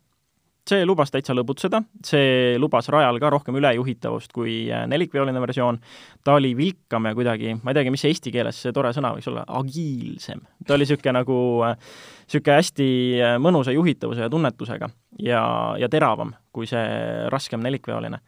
see 0.65 0.85
lubas 0.89 1.13
täitsa 1.13 1.35
lõbutseda, 1.37 1.83
see 2.05 2.57
lubas 2.61 2.89
rajal 2.93 3.19
ka 3.21 3.31
rohkem 3.35 3.59
ülejuhitavust 3.61 4.33
kui 4.33 4.71
äh, 4.73 4.87
nelikveoline 4.89 5.43
versioon, 5.43 5.79
ta 6.25 6.39
oli 6.39 6.55
vilkam 6.57 7.11
ja 7.11 7.15
kuidagi, 7.17 7.53
ma 7.61 7.73
ei 7.73 7.79
teagi, 7.79 7.93
mis 7.93 8.05
see 8.05 8.15
eesti 8.15 8.33
keeles 8.35 8.63
see 8.65 8.73
tore 8.77 8.95
sõna 8.97 9.13
võiks 9.17 9.29
olla, 9.31 9.45
agiilsem. 9.61 10.41
ta 10.65 10.77
oli 10.77 10.87
niisugune 10.87 11.19
nagu, 11.21 11.39
niisugune 11.67 12.57
äh, 12.57 12.63
hästi 12.63 12.89
äh, 13.21 13.37
mõnusa 13.43 13.77
juhitavuse 13.77 14.25
ja 14.25 14.33
tunnetusega 14.33 14.89
ja, 15.21 15.45
ja 15.81 15.93
teravam 15.93 16.33
kui 16.55 16.69
see 16.71 17.29
raskem 17.35 17.63
nelikveoline 17.65 18.23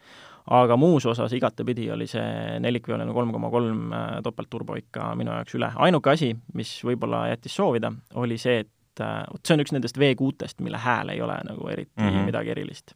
aga 0.46 0.76
muus 0.78 1.06
osas 1.06 1.32
igatepidi 1.36 1.90
oli 1.90 2.06
see 2.10 2.58
nelikveoline 2.62 3.12
kolm 3.14 3.32
koma 3.34 3.50
kolm 3.50 3.94
topeltturbo 4.24 4.76
ikka 4.78 5.12
minu 5.18 5.34
jaoks 5.34 5.58
üle. 5.58 5.70
ainuke 5.88 6.12
asi, 6.12 6.32
mis 6.54 6.78
võib-olla 6.86 7.26
jättis 7.32 7.56
soovida, 7.58 7.92
oli 8.14 8.38
see, 8.38 8.60
et 8.64 9.02
äh, 9.02 9.24
vot 9.30 9.42
see 9.46 9.56
on 9.56 9.64
üks 9.64 9.74
nendest 9.74 9.98
V6-test, 10.00 10.60
mille 10.64 10.80
hääl 10.80 11.14
ei 11.14 11.22
ole 11.24 11.38
nagu 11.48 11.68
eriti 11.72 11.92
mm 11.96 12.08
-hmm. 12.08 12.28
midagi 12.30 12.54
erilist. 12.54 12.94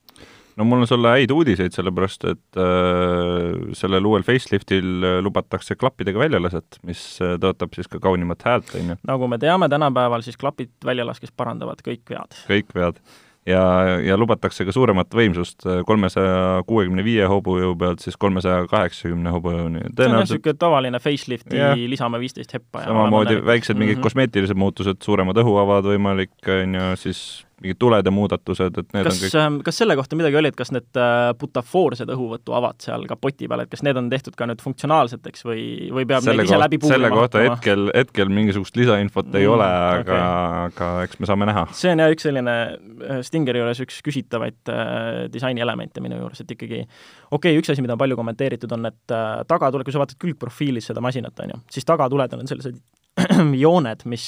no 0.56 0.64
mul 0.64 0.80
on 0.80 0.86
sulle 0.86 1.08
häid 1.08 1.30
uudiseid, 1.30 1.72
sellepärast 1.72 2.24
et 2.24 2.56
äh, 2.56 3.72
sellel 3.72 4.06
uuel 4.06 4.22
faceliftil 4.22 5.04
äh, 5.04 5.22
lubatakse 5.22 5.74
klappidega 5.74 6.18
väljalaset, 6.18 6.78
mis 6.82 7.18
äh, 7.22 7.34
tõotab 7.38 7.74
siis 7.74 7.88
ka 7.88 7.98
kaunimat 7.98 8.42
häält, 8.42 8.74
on 8.74 8.94
ju. 8.94 8.96
nagu 9.06 9.28
me 9.28 9.38
teame, 9.38 9.68
tänapäeval 9.68 10.22
siis 10.22 10.36
klapid 10.36 10.70
väljalaskes 10.84 11.32
parandavad 11.32 11.82
kõik 11.82 12.06
vead. 12.10 12.38
kõik 12.48 12.74
vead 12.74 13.02
ja, 13.46 13.62
ja 14.04 14.16
lubatakse 14.20 14.64
ka 14.68 14.72
suuremat 14.74 15.14
võimsust, 15.16 15.64
kolmesaja 15.86 16.62
kuuekümne 16.68 17.04
viie 17.04 17.26
hobujõu 17.30 17.74
pealt 17.80 18.04
siis 18.04 18.18
kolmesaja 18.20 18.66
kaheksakümne 18.70 19.32
hobujõuni. 19.34 19.84
see 19.96 20.08
on 20.08 20.16
niisugune 20.18 20.56
tavaline 20.60 21.00
facelifti 21.00 21.56
yeah. 21.56 21.76
lisame 21.90 22.20
viisteist 22.20 22.52
heppa. 22.56 22.84
samamoodi 22.84 23.40
väiksed 23.46 23.78
mingid 23.78 23.96
mm 23.96 24.00
-hmm. 24.00 24.08
kosmeetilised 24.08 24.60
muutused, 24.60 25.00
suuremad 25.04 25.40
õhuavad 25.40 25.88
võimalik, 25.94 26.36
on 26.48 26.74
ju, 26.74 26.90
siis 26.96 27.46
mingid 27.60 27.78
tulede 27.80 28.12
muudatused, 28.14 28.78
et 28.80 28.94
need 28.96 29.06
kas, 29.06 29.16
on 29.16 29.22
kõik 29.22 29.36
ähm, 29.40 29.58
kas 29.66 29.80
selle 29.82 29.96
kohta 29.98 30.16
midagi 30.18 30.38
oli, 30.40 30.50
et 30.52 30.56
kas 30.58 30.72
need 30.74 30.98
äh, 31.00 31.30
butafoorsed 31.40 32.10
õhuvõtuavad 32.14 32.80
seal 32.84 33.04
kapoti 33.10 33.48
peal, 33.50 33.64
et 33.64 33.72
kas 33.72 33.84
need 33.86 33.98
on 34.00 34.08
tehtud 34.12 34.36
ka 34.38 34.48
nüüd 34.48 34.62
funktsionaalseteks 34.64 35.44
või, 35.48 35.64
või 35.92 36.06
peab 36.08 36.24
selle 36.24 36.40
neid 36.40 36.50
ise 36.50 36.60
läbi 36.60 36.80
puurima 36.80 36.96
selle 36.96 37.12
kohta 37.14 37.42
hakkama? 37.42 37.56
hetkel, 37.58 37.86
hetkel 37.96 38.32
mingisugust 38.40 38.78
lisainfot 38.80 39.28
mm, 39.28 39.40
ei 39.40 39.50
ole, 39.50 39.66
aga 39.66 40.00
okay., 40.00 40.22
aga 40.70 40.90
eks 41.08 41.20
me 41.20 41.30
saame 41.30 41.50
näha. 41.50 41.66
see 41.76 41.92
on 41.92 42.04
jah 42.04 42.14
üks 42.14 42.28
selline 42.28 42.56
äh, 42.70 43.20
Stingeri 43.26 43.62
juures 43.62 43.82
üks 43.84 44.00
küsitavaid 44.06 44.72
äh, 44.72 45.10
disainielemente 45.32 46.04
minu 46.04 46.22
juures, 46.22 46.40
et 46.44 46.56
ikkagi 46.56 46.80
okei 46.80 47.36
okay,, 47.36 47.58
üks 47.60 47.74
asi, 47.74 47.84
mida 47.84 47.96
on 47.96 48.00
palju 48.00 48.16
kommenteeritud, 48.20 48.72
on, 48.76 48.88
et 48.88 49.16
äh, 49.16 49.42
tagatule, 49.50 49.84
kui 49.84 49.94
sa 49.94 50.02
vaatad 50.02 50.20
külgprofiilis 50.22 50.88
seda 50.90 51.04
masinat, 51.04 51.36
on 51.44 51.54
ju, 51.54 51.60
siis 51.76 51.88
tagatuled 51.88 52.40
on 52.40 52.48
sellised 52.48 52.80
jooned, 53.64 54.06
mis, 54.10 54.26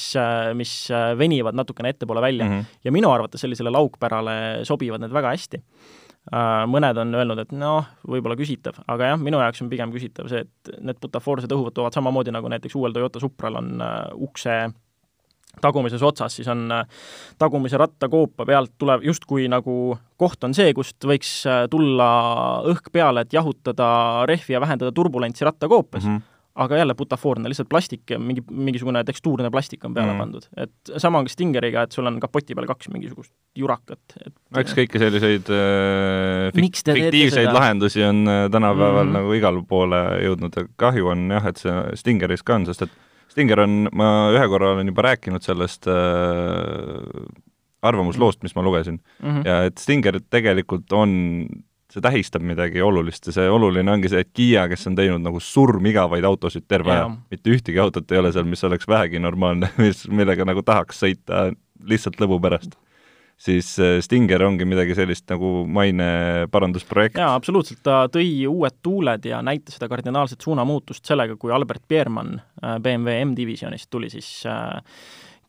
mis 0.59 0.75
venivad 1.17 1.55
natukene 1.55 1.93
ettepoole 1.93 2.21
välja 2.21 2.45
mm 2.45 2.51
-hmm. 2.51 2.79
ja 2.83 2.91
minu 2.91 3.11
arvates 3.11 3.41
sellisele 3.41 3.69
laukpärale 3.69 4.63
sobivad 4.63 5.01
need 5.01 5.13
väga 5.13 5.35
hästi. 5.35 5.61
Äh, 6.31 6.61
mõned 6.71 6.95
on 7.01 7.09
öelnud, 7.19 7.39
et 7.43 7.49
noh, 7.51 7.83
võib-olla 8.07 8.37
küsitav, 8.39 8.77
aga 8.87 9.09
jah, 9.09 9.17
minu 9.19 9.41
jaoks 9.41 9.59
on 9.65 9.67
pigem 9.67 9.91
küsitav 9.91 10.29
see, 10.31 10.45
et 10.45 10.71
need 10.79 11.01
butafoorsed 11.03 11.51
õhuvõtuvad 11.51 11.91
samamoodi 11.97 12.31
nagu 12.31 12.47
näiteks 12.47 12.77
uuel 12.79 12.95
Toyota 12.95 13.19
Supral 13.19 13.59
on 13.59 13.73
uh, 13.83 14.05
ukse 14.23 14.55
tagumises 15.61 16.01
otsas, 16.01 16.37
siis 16.39 16.47
on 16.47 16.63
uh, 16.71 16.87
tagumise 17.43 17.75
rattakoopa 17.77 18.47
pealt 18.47 18.71
tulev 18.79 19.03
justkui 19.03 19.49
nagu 19.51 19.97
koht 20.15 20.47
on 20.47 20.55
see, 20.55 20.71
kust 20.77 21.03
võiks 21.03 21.41
tulla 21.69 22.07
õhk 22.71 22.87
peale, 22.95 23.27
et 23.27 23.35
jahutada 23.35 23.89
rehvi 24.31 24.55
ja 24.55 24.63
vähendada 24.63 24.95
turbulentsi 24.95 25.43
rattakoopes 25.43 26.07
mm. 26.07 26.13
-hmm 26.15 26.29
aga 26.55 26.77
jälle 26.77 26.93
butafoorne, 26.95 27.49
lihtsalt 27.49 27.69
plastik, 27.69 28.11
mingi, 28.21 28.43
mingisugune 28.51 29.01
tekstuurne 29.07 29.49
plastik 29.51 29.85
on 29.87 29.93
peale 29.93 30.13
mm. 30.13 30.19
pandud. 30.21 30.43
et 30.57 30.91
sama 31.01 31.21
on 31.21 31.25
ka 31.25 31.33
Stingeriga, 31.33 31.85
et 31.87 31.95
sul 31.95 32.05
on 32.05 32.19
kapoti 32.21 32.53
peal 32.57 32.67
kaks 32.69 32.91
mingisugust 32.93 33.33
jurakat, 33.57 34.17
et 34.21 34.59
eks 34.61 34.75
kõiki 34.77 35.01
selliseid 35.01 35.49
äh, 35.53 36.51
fik 36.53 36.77
fiktiivseid 36.85 37.49
lahendusi 37.53 38.05
on 38.05 38.21
äh, 38.29 38.43
tänapäeval 38.53 39.07
mm. 39.07 39.17
nagu 39.17 39.33
igale 39.37 39.63
poole 39.69 40.03
jõudnud 40.27 40.59
ja 40.59 40.67
kahju 40.85 41.09
on 41.15 41.25
jah, 41.33 41.49
et 41.49 41.63
see 41.63 41.79
Stingeris 42.03 42.45
ka 42.45 42.59
on, 42.61 42.69
sest 42.69 42.85
et 42.87 43.01
Stinger 43.33 43.63
on, 43.63 43.87
ma 43.97 44.07
ühe 44.29 44.45
korra 44.51 44.75
olen 44.75 44.91
juba 44.91 45.07
rääkinud 45.07 45.41
sellest 45.41 45.89
äh, 45.89 47.23
arvamusloost, 47.83 48.43
mis 48.45 48.53
ma 48.53 48.61
lugesin 48.61 48.99
mm, 48.99 49.29
-hmm. 49.29 49.45
ja 49.47 49.63
et 49.69 49.81
Stinger 49.81 50.19
tegelikult 50.29 50.93
on 50.93 51.47
see 51.93 52.03
tähistab 52.03 52.43
midagi 52.45 52.81
olulist 52.81 53.27
ja 53.29 53.35
see 53.35 53.49
oluline 53.51 53.91
ongi 53.93 54.09
see, 54.11 54.23
et 54.25 54.31
Kiia, 54.33 54.65
kes 54.71 54.87
on 54.89 54.95
teinud 54.97 55.21
nagu 55.23 55.41
surmigavaid 55.43 56.25
autosid 56.27 56.65
terve 56.67 56.93
aja, 56.95 57.09
mitte 57.31 57.53
ühtegi 57.53 57.81
autot 57.81 58.11
ei 58.11 58.21
ole 58.21 58.31
seal, 58.33 58.47
mis 58.49 58.63
oleks 58.65 58.89
vähegi 58.89 59.21
normaalne, 59.21 59.69
mis, 59.83 60.07
millega 60.09 60.47
nagu 60.49 60.65
tahaks 60.65 61.03
sõita 61.05 61.49
lihtsalt 61.83 62.19
lõbu 62.23 62.39
pärast. 62.43 62.77
Siis 63.43 63.73
äh, 63.81 63.97
Stinger 64.05 64.43
ongi 64.45 64.65
midagi 64.69 64.93
sellist 64.95 65.25
nagu 65.31 65.63
maineparandusprojekt. 65.67 67.17
jaa, 67.19 67.33
absoluutselt, 67.35 67.81
ta 67.83 68.05
tõi 68.13 68.45
uued 68.47 68.77
tuuled 68.85 69.25
ja 69.27 69.41
näitas 69.43 69.79
seda 69.79 69.89
kardinaalset 69.91 70.45
suunamuutust 70.45 71.05
sellega, 71.09 71.35
kui 71.41 71.51
Albert 71.51 71.83
Biermann 71.89 72.37
äh, 72.39 72.77
BMW 72.79 73.25
M-divisjonist 73.25 73.89
tuli 73.91 74.11
siis 74.13 74.29
äh, 74.47 74.79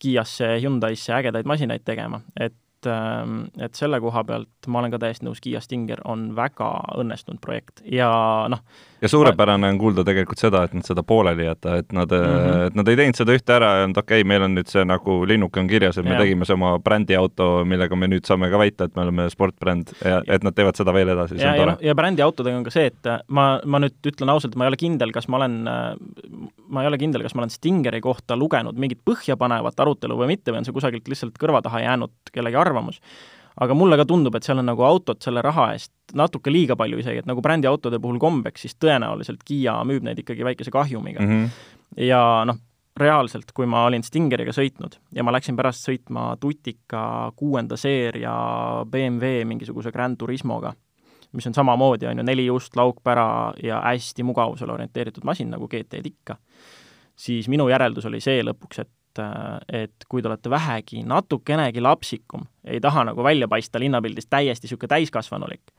Kiiasse, 0.00 0.56
Hyundai'sse 0.64 1.14
ägedaid 1.16 1.46
masinaid 1.48 1.84
tegema, 1.86 2.24
et 2.40 2.56
ähm, 2.90 3.46
et 3.60 3.74
selle 3.78 4.00
koha 4.00 4.24
pealt 4.24 4.68
ma 4.68 4.80
olen 4.80 4.94
ka 4.94 5.00
täiesti 5.02 5.26
nõus, 5.26 5.42
Kiia 5.44 5.62
Stinger 5.64 6.02
on 6.08 6.30
väga 6.36 6.70
õnnestunud 7.00 7.40
projekt 7.44 7.82
ja 7.88 8.10
noh, 8.52 8.62
ja 9.04 9.08
suurepärane 9.08 9.68
on 9.68 9.78
kuulda 9.78 10.04
tegelikult 10.06 10.40
seda, 10.40 10.62
et 10.64 10.74
nad 10.76 10.86
seda 10.86 11.02
pooleli 11.04 11.44
ei 11.44 11.48
jäta, 11.50 11.76
et 11.82 11.92
nad 11.92 12.10
mm, 12.10 12.30
-hmm. 12.30 12.66
et 12.70 12.78
nad 12.78 12.88
ei 12.88 12.96
teinud 12.96 13.18
seda 13.18 13.34
ühte 13.36 13.52
ära 13.52 13.70
ja 13.74 13.82
öelnud, 13.82 13.98
okei 14.00 14.22
okay,, 14.22 14.28
meil 14.28 14.46
on 14.46 14.54
nüüd 14.56 14.70
see 14.72 14.84
nagu 14.88 15.16
linnuke 15.28 15.60
on 15.60 15.68
kirjas, 15.68 15.98
et 16.00 16.08
me 16.08 16.14
ja. 16.16 16.22
tegime 16.22 16.48
see 16.48 16.56
oma 16.56 16.78
brändiauto, 16.78 17.48
millega 17.68 17.96
me 18.00 18.08
nüüd 18.08 18.24
saame 18.24 18.48
ka 18.50 18.60
väita, 18.62 18.88
et 18.88 18.96
me 18.96 19.04
oleme 19.04 19.28
sportbränd 19.32 19.92
ja 20.00 20.22
et 20.26 20.46
nad 20.46 20.56
teevad 20.56 20.80
seda 20.80 20.94
veel 20.96 21.12
edasi, 21.16 21.36
see 21.36 21.44
ja, 21.44 21.52
on 21.52 21.62
tore. 21.62 21.76
ja, 21.80 21.90
ja 21.90 21.98
brändiautodega 22.00 22.56
on 22.62 22.64
ka 22.64 22.72
see, 22.72 22.86
et 22.92 23.12
ma, 23.28 23.46
ma 23.64 23.82
nüüd 23.84 24.10
ütlen 24.12 24.32
ausalt, 24.32 24.56
ma 24.56 24.64
ei 24.64 24.72
ole 24.72 24.80
kindel, 24.80 25.12
kas 25.12 25.28
ma 25.28 25.42
olen, 25.42 25.60
ma 26.68 26.86
ei 26.86 26.92
ole 26.92 27.00
kindel, 27.04 27.26
kas 27.26 27.36
ma 27.36 27.44
olen 27.44 27.52
Stingeri 27.52 28.00
kohta 28.00 28.40
lugenud 28.40 28.80
mingit 28.80 29.04
põhjapanevat 29.04 29.84
arutelu 29.84 30.16
või 30.16 30.32
mitte 30.32 30.52
või 30.52 30.62
on 30.62 30.68
see 30.70 30.76
kusagilt 30.80 31.12
lihtsalt 31.12 31.36
kõrva 31.40 31.60
taha 31.62 31.84
jäänud 31.84 32.32
kellegi 32.32 32.56
arvamus 32.56 33.02
aga 33.60 33.74
mulle 33.74 33.96
ka 34.00 34.06
tundub, 34.08 34.34
et 34.34 34.46
seal 34.46 34.58
on 34.58 34.66
nagu 34.66 34.82
autot 34.86 35.22
selle 35.22 35.42
raha 35.44 35.70
eest 35.74 35.92
natuke 36.18 36.52
liiga 36.52 36.76
palju 36.76 36.98
isegi, 37.02 37.22
et 37.22 37.30
nagu 37.30 37.42
brändiautode 37.42 38.00
puhul 38.02 38.18
kombeks, 38.22 38.66
siis 38.66 38.78
tõenäoliselt 38.82 39.44
Kiia 39.46 39.76
müüb 39.86 40.06
neid 40.06 40.22
ikkagi 40.22 40.46
väikese 40.46 40.74
kahjumiga 40.74 41.22
mm. 41.22 41.28
-hmm. 41.28 41.50
ja 42.08 42.20
noh, 42.50 42.58
reaalselt, 42.96 43.52
kui 43.54 43.66
ma 43.66 43.84
olin 43.88 44.02
Stingeriga 44.02 44.52
sõitnud 44.54 44.98
ja 45.14 45.24
ma 45.26 45.34
läksin 45.34 45.56
pärast 45.56 45.86
sõitma 45.86 46.36
tutika 46.40 47.32
kuuenda 47.36 47.76
seeria 47.76 48.34
BMW 48.90 49.44
mingisuguse 49.44 49.92
Grand 49.92 50.18
Turismoga, 50.18 50.74
mis 51.32 51.46
on 51.46 51.54
samamoodi, 51.54 52.06
on 52.06 52.18
ju, 52.18 52.26
neli 52.26 52.50
ust, 52.50 52.76
laukpära 52.76 53.54
ja 53.62 53.80
hästi 53.80 54.22
mugavusele 54.22 54.72
orienteeritud 54.72 55.24
masin, 55.24 55.50
nagu 55.50 55.68
GT-d 55.68 56.06
ikka, 56.06 56.36
siis 57.16 57.48
minu 57.48 57.68
järeldus 57.68 58.06
oli 58.06 58.20
see 58.20 58.42
lõpuks, 58.42 58.80
et 58.80 58.90
et 59.68 60.06
kui 60.08 60.22
te 60.22 60.28
olete 60.28 60.50
vähegi 60.50 61.02
natukenegi 61.06 61.82
lapsikum, 61.84 62.46
ei 62.64 62.80
taha 62.80 63.04
nagu 63.10 63.24
välja 63.24 63.48
paista 63.48 63.80
linnapildis 63.80 64.26
täiesti 64.30 64.66
niisugune 64.66 64.88
täiskasvanulik, 64.94 65.74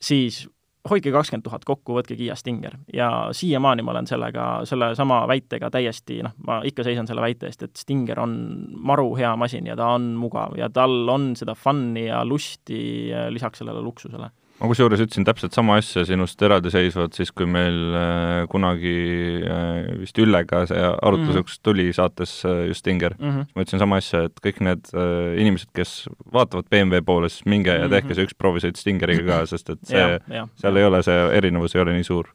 siis 0.00 0.46
hoidke 0.88 1.12
kakskümmend 1.12 1.44
tuhat 1.44 1.64
kokku, 1.68 1.96
võtke 1.98 2.16
Kiia 2.16 2.36
Stinger. 2.38 2.78
ja 2.94 3.28
siiamaani 3.32 3.82
ma 3.82 3.92
olen 3.92 4.06
sellega, 4.06 4.46
sellesama 4.68 5.20
väitega 5.28 5.70
täiesti, 5.70 6.22
noh, 6.24 6.34
ma 6.46 6.60
ikka 6.64 6.86
seisan 6.86 7.06
selle 7.06 7.22
väite 7.24 7.46
eest, 7.50 7.62
et 7.62 7.76
Stinger 7.76 8.20
on 8.20 8.34
maru 8.72 9.10
hea 9.18 9.34
masin 9.36 9.66
ja 9.66 9.76
ta 9.76 9.92
on 9.98 10.12
mugav 10.16 10.56
ja 10.58 10.70
tal 10.70 11.08
on 11.08 11.34
seda 11.36 11.54
fun'i 11.54 12.06
ja 12.06 12.24
lusti 12.24 13.10
lisaks 13.34 13.62
sellele 13.62 13.82
luksusele 13.84 14.30
ma 14.58 14.68
kusjuures 14.70 15.02
ütlesin 15.04 15.26
täpselt 15.26 15.54
sama 15.54 15.76
asja 15.78 16.02
sinust 16.08 16.40
eraldiseisvalt 16.42 17.14
siis, 17.16 17.30
kui 17.34 17.46
meil 17.50 17.76
äh, 17.94 18.46
kunagi 18.50 18.94
äh, 19.46 19.90
vist 20.00 20.18
Üllega 20.18 20.64
see 20.70 20.80
arutluseks 20.80 21.52
mm 21.52 21.58
-hmm. 21.58 21.62
tuli 21.62 21.86
saates 21.94 22.32
äh, 22.44 22.66
just 22.68 22.82
Stinger 22.82 23.14
mm, 23.18 23.30
-hmm. 23.30 23.46
ma 23.54 23.62
ütlesin 23.62 23.78
sama 23.78 24.00
asja, 24.02 24.24
et 24.26 24.42
kõik 24.44 24.60
need 24.60 24.90
inimesed, 25.38 25.70
kes 25.74 26.08
vaatavad 26.32 26.66
BMW 26.70 27.02
poole, 27.04 27.28
siis 27.28 27.46
minge 27.46 27.74
ja 27.74 27.88
tehke 27.88 28.14
see 28.14 28.26
üks 28.26 28.34
proovisõit 28.38 28.76
Stingeriga 28.76 29.26
ka, 29.26 29.46
sest 29.46 29.70
et 29.70 29.78
see, 29.92 30.20
seal 30.56 30.76
ei 30.76 30.84
ole 30.84 31.02
see 31.02 31.18
erinevus 31.38 31.74
ei 31.74 31.82
ole 31.82 31.94
nii 31.94 32.04
suur 32.04 32.28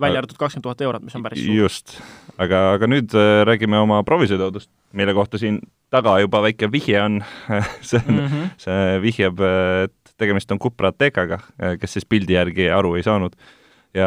välja 0.00 0.18
arvatud 0.18 0.38
kakskümmend 0.38 0.62
tuhat 0.62 0.80
eurot, 0.80 1.02
mis 1.02 1.16
on 1.16 1.22
päris 1.22 1.44
suur. 1.44 1.56
just, 1.56 2.00
aga, 2.38 2.72
aga 2.72 2.86
nüüd 2.86 3.12
räägime 3.44 3.76
oma 3.78 4.02
proovisõiduautust, 4.02 4.70
mille 4.92 5.12
kohta 5.14 5.38
siin 5.38 5.60
taga 5.90 6.18
juba 6.22 6.40
väike 6.42 6.70
vihje 6.72 7.02
on 7.02 7.20
see 7.88 8.00
on 8.08 8.14
mm, 8.14 8.26
-hmm. 8.26 8.50
see 8.56 9.00
vihjab, 9.02 9.40
et 9.84 9.99
tegemist 10.20 10.52
on 10.52 10.60
Cupra 10.62 10.92
Atecaga, 10.94 11.40
äh, 11.60 11.78
kes 11.80 11.98
siis 11.98 12.06
pildi 12.08 12.36
järgi 12.36 12.68
aru 12.74 12.94
ei 12.98 13.06
saanud. 13.06 13.36
ja 13.94 14.06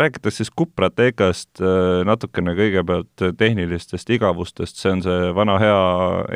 rääkides 0.00 0.38
siis 0.40 0.48
Cupra 0.58 0.88
Atecast 0.88 1.60
äh, 1.60 2.04
natukene 2.08 2.54
kõigepealt 2.56 3.24
tehnilistest 3.36 4.10
igavustest, 4.16 4.80
see 4.80 4.94
on 4.94 5.02
see 5.04 5.34
vana 5.36 5.58
hea 5.60 5.82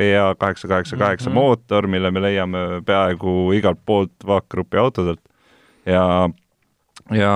EA 0.08 0.26
kaheksa 0.36 0.68
kaheksa 0.68 0.98
kaheksa 1.00 1.30
mhm. 1.30 1.38
mootor, 1.38 1.88
mille 1.88 2.10
me 2.10 2.20
leiame 2.26 2.82
peaaegu 2.84 3.54
igalt 3.56 3.80
poolt 3.86 4.26
vaakgrupi 4.26 4.82
autodelt 4.84 5.22
ja 5.88 6.28
ja 7.16 7.32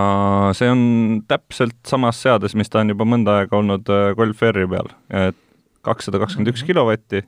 see 0.53 0.69
on 0.69 0.85
täpselt 1.29 1.81
samas 1.89 2.21
seades, 2.21 2.53
mis 2.59 2.69
ta 2.69 2.83
on 2.83 2.93
juba 2.93 3.09
mõnda 3.09 3.41
aega 3.41 3.57
olnud 3.57 3.89
äh, 3.89 4.13
Golf 4.19 4.45
R-i 4.53 4.69
peal, 4.69 4.93
et 5.09 5.39
kakssada 5.83 6.21
kakskümmend 6.21 6.53
üks 6.53 6.61
mhm. 6.61 6.75
kilovatti. 6.75 7.25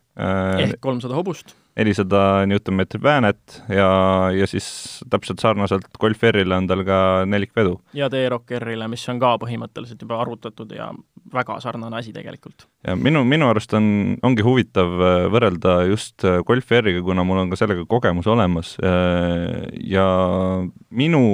ehk 0.60 0.80
kolmsada 0.84 1.16
hobust 1.16 1.56
nelisada 1.76 2.46
Newton-meetrit 2.46 3.02
väänet 3.02 3.62
ja, 3.68 3.88
ja 4.34 4.46
siis 4.46 5.02
täpselt 5.10 5.42
sarnaselt 5.42 5.88
Golf 6.00 6.22
R-ile 6.30 6.56
on 6.56 6.68
tal 6.70 6.84
ka 6.86 6.98
nelikvedu. 7.26 7.80
ja 7.92 8.10
T-Rock 8.10 8.54
R-ile, 8.60 8.88
mis 8.88 9.08
on 9.10 9.18
ka 9.22 9.34
põhimõtteliselt 9.42 10.02
juba 10.06 10.20
arvutatud 10.22 10.70
ja 10.76 10.92
väga 11.34 11.56
sarnane 11.60 11.98
asi 11.98 12.12
tegelikult. 12.14 12.66
ja 12.86 12.94
minu, 12.96 13.24
minu 13.26 13.48
arust 13.50 13.74
on, 13.74 13.86
ongi 14.22 14.44
huvitav 14.46 14.94
äh, 15.00 15.24
võrrelda 15.32 15.76
just 15.88 16.24
äh, 16.24 16.38
Golf 16.46 16.70
R-iga, 16.70 17.02
kuna 17.02 17.24
mul 17.26 17.42
on 17.42 17.50
ka 17.50 17.58
sellega 17.58 17.86
kogemus 17.90 18.28
olemas 18.30 18.76
äh, 18.78 19.64
ja 19.90 20.06
minu 20.94 21.24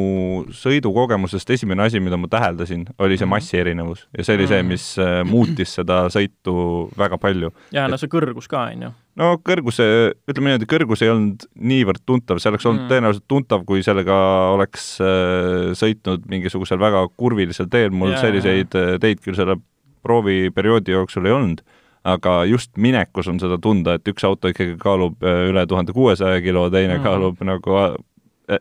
sõidukogemusest 0.57 1.53
esimene 1.57 1.85
asi, 1.85 2.01
mida 2.01 2.17
ma 2.17 2.31
täheldasin, 2.33 2.87
oli 2.99 3.19
see 3.19 3.27
mhm. 3.27 3.35
massi 3.37 3.61
erinevus 3.61 4.07
ja 4.17 4.25
see 4.25 4.41
oli 4.41 4.49
see, 4.49 4.63
mhm. 4.63 4.73
mis 4.73 4.89
muutis 5.29 5.77
seda 5.81 6.07
sõitu 6.13 6.89
väga 6.97 7.21
palju. 7.21 7.53
ja 7.77 7.89
no 7.91 8.01
see 8.01 8.09
kõrgus 8.09 8.49
ka, 8.49 8.71
on 8.73 8.89
ju 8.89 8.95
no 9.21 9.31
kõrguse, 9.45 9.87
ütleme 10.31 10.53
niimoodi, 10.53 10.69
kõrgus 10.71 11.03
ei 11.05 11.13
olnud 11.13 11.45
niivõrd 11.71 12.03
tuntav, 12.09 12.41
see 12.41 12.51
oleks 12.53 12.67
olnud 12.69 12.85
mm. 12.85 12.93
tõenäoliselt 12.93 13.27
tuntav, 13.31 13.65
kui 13.69 13.85
sellega 13.85 14.17
oleks 14.55 14.93
äh, 15.05 15.73
sõitnud 15.79 16.25
mingisugusel 16.31 16.81
väga 16.81 17.05
kurvilisel 17.21 17.69
teel, 17.73 17.93
mul 17.93 18.15
yeah. 18.15 18.23
selliseid 18.25 18.79
äh, 18.79 18.95
teid 19.03 19.21
küll 19.25 19.39
selle 19.39 19.59
prooviperioodi 20.07 20.97
jooksul 20.97 21.29
ei 21.29 21.37
olnud, 21.37 21.61
aga 22.09 22.41
just 22.49 22.73
minekus 22.81 23.29
on 23.29 23.41
seda 23.43 23.61
tunda, 23.61 23.99
et 23.99 24.09
üks 24.09 24.25
auto 24.25 24.53
ikkagi 24.53 24.79
kaalub 24.81 25.21
äh, 25.27 25.45
üle 25.51 25.67
tuhande 25.69 25.95
kuuesaja 25.97 26.41
kilo, 26.45 26.69
teine 26.73 26.97
mm. 26.97 27.05
kaalub 27.05 27.45
nagu 27.45 27.77
äh, 27.83 27.95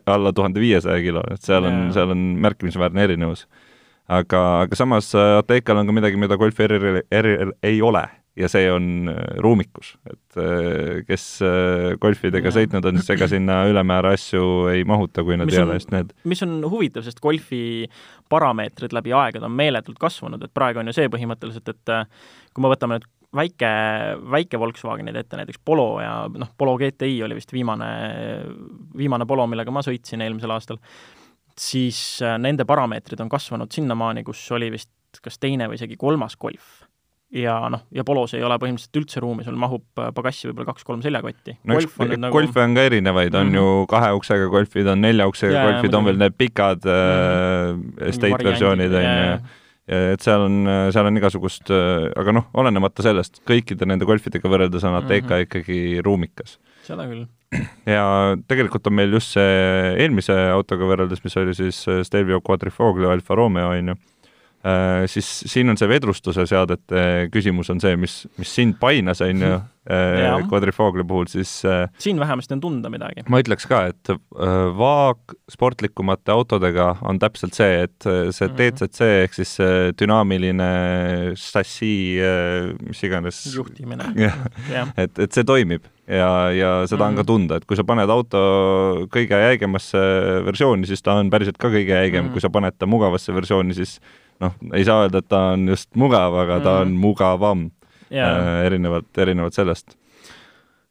alla 0.06 0.34
tuhande 0.36 0.60
viiesaja 0.60 1.00
kilo, 1.04 1.24
et 1.32 1.42
seal 1.46 1.64
on 1.64 1.86
yeah., 1.86 1.92
seal 1.96 2.12
on 2.12 2.30
märkimisväärne 2.44 3.08
erinevus. 3.08 3.46
aga, 4.10 4.66
aga 4.66 4.76
samas 4.76 5.14
äh, 5.14 5.38
Ateekal 5.40 5.80
on 5.80 5.88
ka 5.88 5.96
midagi, 5.96 6.20
mida 6.20 6.36
Golf 6.36 6.60
R-il, 6.60 7.04
R-il 7.08 7.54
ei 7.62 7.80
ole 7.82 8.08
ja 8.40 8.48
see 8.50 8.66
on 8.72 9.10
äh, 9.12 9.18
ruumikus, 9.42 9.92
et 10.08 10.40
äh, 10.40 11.02
kes 11.08 11.26
äh, 11.44 11.92
golfidega 12.00 12.52
sõitnud 12.54 12.88
on, 12.90 13.00
siis 13.00 13.14
ega 13.16 13.28
sinna 13.34 13.60
ülemäära 13.70 14.14
asju 14.16 14.70
ei 14.72 14.84
mahuta, 14.88 15.24
kui 15.26 15.38
nad 15.38 15.50
mis 15.50 15.58
ei 15.58 15.62
on, 15.64 15.70
ole 15.70 15.78
just 15.78 15.94
need. 15.94 16.12
mis 16.30 16.42
on 16.46 16.58
huvitav, 16.70 17.04
sest 17.06 17.22
golfi 17.22 17.62
parameetrid 18.32 18.94
läbi 18.96 19.14
aegade 19.16 19.46
on 19.46 19.56
meeletult 19.56 20.00
kasvanud, 20.00 20.42
et 20.44 20.54
praegu 20.54 20.82
on 20.82 20.90
ju 20.90 20.96
see 20.96 21.12
põhimõtteliselt, 21.12 21.72
et 21.72 21.94
kui 22.54 22.64
me 22.64 22.72
võtame 22.72 22.98
nüüd 22.98 23.08
väike, 23.36 23.70
väike 24.32 24.58
Volkswagenid 24.58 25.16
ette, 25.20 25.38
näiteks 25.38 25.60
Polo 25.64 25.92
ja 26.02 26.14
noh, 26.32 26.50
Polo 26.58 26.74
GTI 26.80 27.20
oli 27.26 27.38
vist 27.38 27.54
viimane, 27.54 27.90
viimane 28.98 29.26
Polo, 29.28 29.46
millega 29.50 29.74
ma 29.74 29.84
sõitsin 29.86 30.24
eelmisel 30.24 30.54
aastal, 30.54 30.80
siis 31.60 32.00
nende 32.42 32.66
parameetrid 32.66 33.22
on 33.22 33.30
kasvanud 33.30 33.70
sinnamaani, 33.74 34.24
kus 34.26 34.42
oli 34.56 34.72
vist 34.74 34.90
kas 35.22 35.40
teine 35.42 35.66
või 35.66 35.78
isegi 35.78 35.98
kolmas 35.98 36.36
Golf 36.38 36.80
ja 37.30 37.54
noh, 37.70 37.84
ja 37.94 38.04
Polos 38.06 38.34
ei 38.34 38.42
ole 38.44 38.56
põhimõtteliselt 38.60 39.00
üldse 39.00 39.22
ruumi, 39.22 39.44
sul 39.46 39.58
mahub 39.60 40.02
äh, 40.02 40.10
pagassi 40.14 40.48
võib-olla 40.48 40.72
kaks-kolm 40.72 41.02
seljakotti. 41.04 41.56
no 41.68 41.78
eks 41.78 41.86
golfe 41.94 42.16
on, 42.16 42.26
nagu... 42.26 42.42
on 42.64 42.76
ka 42.76 42.84
erinevaid, 42.90 43.34
on 43.34 43.46
mm 43.46 43.54
-hmm. 43.54 43.80
ju 43.80 43.86
kahe 43.90 44.12
uksega 44.18 44.50
golfid, 44.50 44.90
on 44.90 45.00
nelja 45.00 45.28
uksega 45.30 45.54
ja, 45.54 45.64
golfid, 45.68 45.94
on 45.94 46.04
veel 46.10 46.18
need 46.18 46.36
pikad 46.38 46.84
mm 46.84 46.92
-hmm. 46.92 48.08
estate 48.08 48.44
versioonid, 48.44 48.92
on 48.92 49.04
ju, 49.06 49.40
et 49.90 50.22
seal 50.22 50.46
on, 50.46 50.68
seal 50.92 51.06
on 51.06 51.16
igasugust, 51.16 51.70
äh, 51.70 52.10
aga 52.16 52.32
noh, 52.32 52.48
olenemata 52.54 53.02
sellest, 53.02 53.42
kõikide 53.46 53.86
nende 53.86 54.04
golfidega 54.04 54.48
võrreldes 54.48 54.84
on 54.84 54.94
Ateca 54.98 55.26
mm 55.26 55.36
-hmm. 55.36 55.46
ikkagi 55.46 56.00
ruumikas. 56.02 56.58
seda 56.82 57.06
küll. 57.06 57.26
ja 57.86 58.36
tegelikult 58.46 58.86
on 58.86 58.94
meil 58.94 59.12
just 59.12 59.32
see 59.34 59.94
eelmise 59.98 60.34
autoga 60.50 60.84
võrreldes, 60.84 61.22
mis 61.24 61.36
oli 61.36 61.54
siis 61.54 61.86
Stelvio 62.02 62.40
Quadrifoglio 62.40 63.10
Alfa 63.10 63.34
Romeo, 63.34 63.70
on 63.70 63.88
ju 63.88 63.94
siis 65.08 65.28
siin 65.48 65.72
on 65.72 65.78
see 65.80 65.88
vedrustuse 65.88 66.44
seadete 66.48 67.04
küsimus 67.32 67.70
on 67.72 67.80
see, 67.80 67.96
mis, 67.96 68.22
mis 68.36 68.50
sind 68.58 68.76
painas, 68.80 69.22
on 69.24 69.44
ju, 69.44 69.52
äh, 69.96 70.42
Quadrifogle 70.50 71.04
puhul, 71.08 71.30
siis 71.32 71.62
äh, 71.64 71.86
siin 71.98 72.20
vähemasti 72.20 72.58
on 72.58 72.60
tunda 72.60 72.90
midagi. 72.92 73.24
ma 73.32 73.40
ütleks 73.40 73.64
ka, 73.70 73.86
et 73.94 74.12
vaag 74.76 75.36
sportlikumate 75.50 76.34
autodega 76.34 76.90
on 77.08 77.20
täpselt 77.22 77.56
see, 77.56 77.86
et 77.86 78.04
see 78.04 78.50
mhm. 78.50 78.58
DCC 78.58 79.08
ehk 79.24 79.38
siis 79.38 79.56
dünaamiline 80.00 80.68
šassi, 81.40 81.94
mis 82.84 83.00
iganes 83.08 83.40
juhtimine. 83.54 84.12
et, 85.00 85.24
et 85.24 85.32
see 85.32 85.48
toimib 85.48 85.88
ja, 86.10 86.30
ja 86.54 86.70
seda 86.90 87.04
mm 87.04 87.08
on 87.10 87.16
ka 87.16 87.22
mhm. 87.22 87.28
tunda, 87.28 87.58
et 87.58 87.66
kui 87.68 87.78
sa 87.78 87.84
paned 87.86 88.10
auto 88.12 88.40
kõige 89.12 89.38
jäigemasse 89.40 90.00
versiooni, 90.46 90.88
siis 90.88 91.02
ta 91.02 91.16
on 91.20 91.30
päriselt 91.32 91.58
ka 91.60 91.70
kõige 91.72 91.96
jäigem 91.96 92.26
mm, 92.26 92.34
kui 92.34 92.42
sa 92.42 92.50
paned 92.52 92.76
ta 92.78 92.88
mugavasse 92.90 93.34
versiooni, 93.34 93.74
siis 93.74 93.96
noh, 94.40 94.58
ei 94.74 94.84
saa 94.88 95.04
öelda, 95.04 95.22
et 95.22 95.28
ta 95.28 95.50
on 95.54 95.68
just 95.68 95.90
mugav, 96.00 96.36
aga 96.44 96.60
ta 96.64 96.76
on 96.84 96.92
mhm. 96.92 97.00
mugavam 97.06 97.70
yeah. 98.10 98.36
äh, 98.36 98.66
erinevalt, 98.66 99.10
erinevalt 99.18 99.56
sellest 99.56 99.96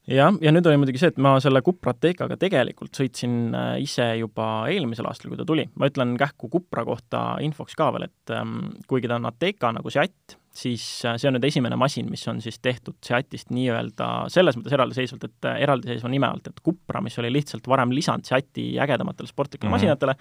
jah, 0.10 0.36
ja 0.42 0.52
nüüd 0.54 0.68
oli 0.70 0.80
muidugi 0.82 1.02
see, 1.02 1.12
et 1.14 1.20
ma 1.22 1.36
selle 1.44 1.62
Cupra 1.66 1.94
Atecaga 1.94 2.38
tegelikult 2.40 2.98
sõitsin 2.98 3.54
äh, 3.56 3.72
ise 3.84 4.06
juba 4.20 4.48
eelmisel 4.72 5.08
aastal, 5.10 5.32
kui 5.32 5.40
ta 5.40 5.46
tuli. 5.48 5.68
ma 5.80 5.90
ütlen 5.90 6.16
kähku 6.20 6.50
Cupra 6.52 6.86
kohta 6.88 7.24
infoks 7.46 7.78
ka 7.78 7.90
veel, 7.96 8.08
et 8.10 8.34
ähm, 8.36 8.72
kuigi 8.90 9.10
ta 9.10 9.20
on 9.20 9.30
Ateca 9.30 9.72
nagu 9.76 9.94
Seat, 9.94 10.38
siis 10.56 10.86
äh, 11.06 11.18
see 11.22 11.30
on 11.30 11.38
nüüd 11.38 11.50
esimene 11.50 11.78
masin, 11.80 12.10
mis 12.12 12.26
on 12.32 12.42
siis 12.44 12.60
tehtud 12.64 12.98
Seatist 13.06 13.54
nii-öelda 13.54 14.30
selles 14.34 14.58
mõttes 14.58 14.76
eraldiseisvalt, 14.78 15.28
et 15.30 15.50
äh, 15.52 15.60
eraldiseisva 15.68 16.12
nime 16.12 16.30
alt, 16.30 16.50
et 16.50 16.64
Cupra, 16.66 17.04
mis 17.06 17.18
oli 17.22 17.32
lihtsalt 17.34 17.70
varem 17.70 17.94
lisand 17.96 18.28
Seati 18.30 18.72
ägedamatele 18.82 19.30
sportlikele 19.30 19.70
mm 19.70 19.76
-hmm. 19.76 19.78
masinatele, 19.78 20.18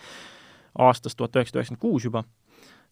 aastast 0.79 1.17
tuhat 1.17 1.37
üheksasada 1.37 1.62
üheksakümmend 1.62 1.83
kuus 1.83 2.05
juba, 2.05 2.25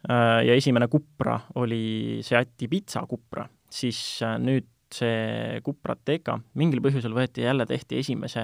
ja 0.06 0.54
esimene 0.54 0.88
Cupra 0.88 1.38
oli 1.54 2.20
Seati 2.22 2.68
Pizza 2.68 3.02
Cupra, 3.08 3.46
siis 3.70 3.98
äh, 4.22 4.36
nüüd 4.38 4.68
see 4.94 5.60
Cupra 5.66 5.96
Ateca 5.96 6.36
mingil 6.58 6.80
põhjusel 6.84 7.14
võeti 7.14 7.42
jälle, 7.42 7.66
tehti 7.66 7.98
esimese, 8.00 8.42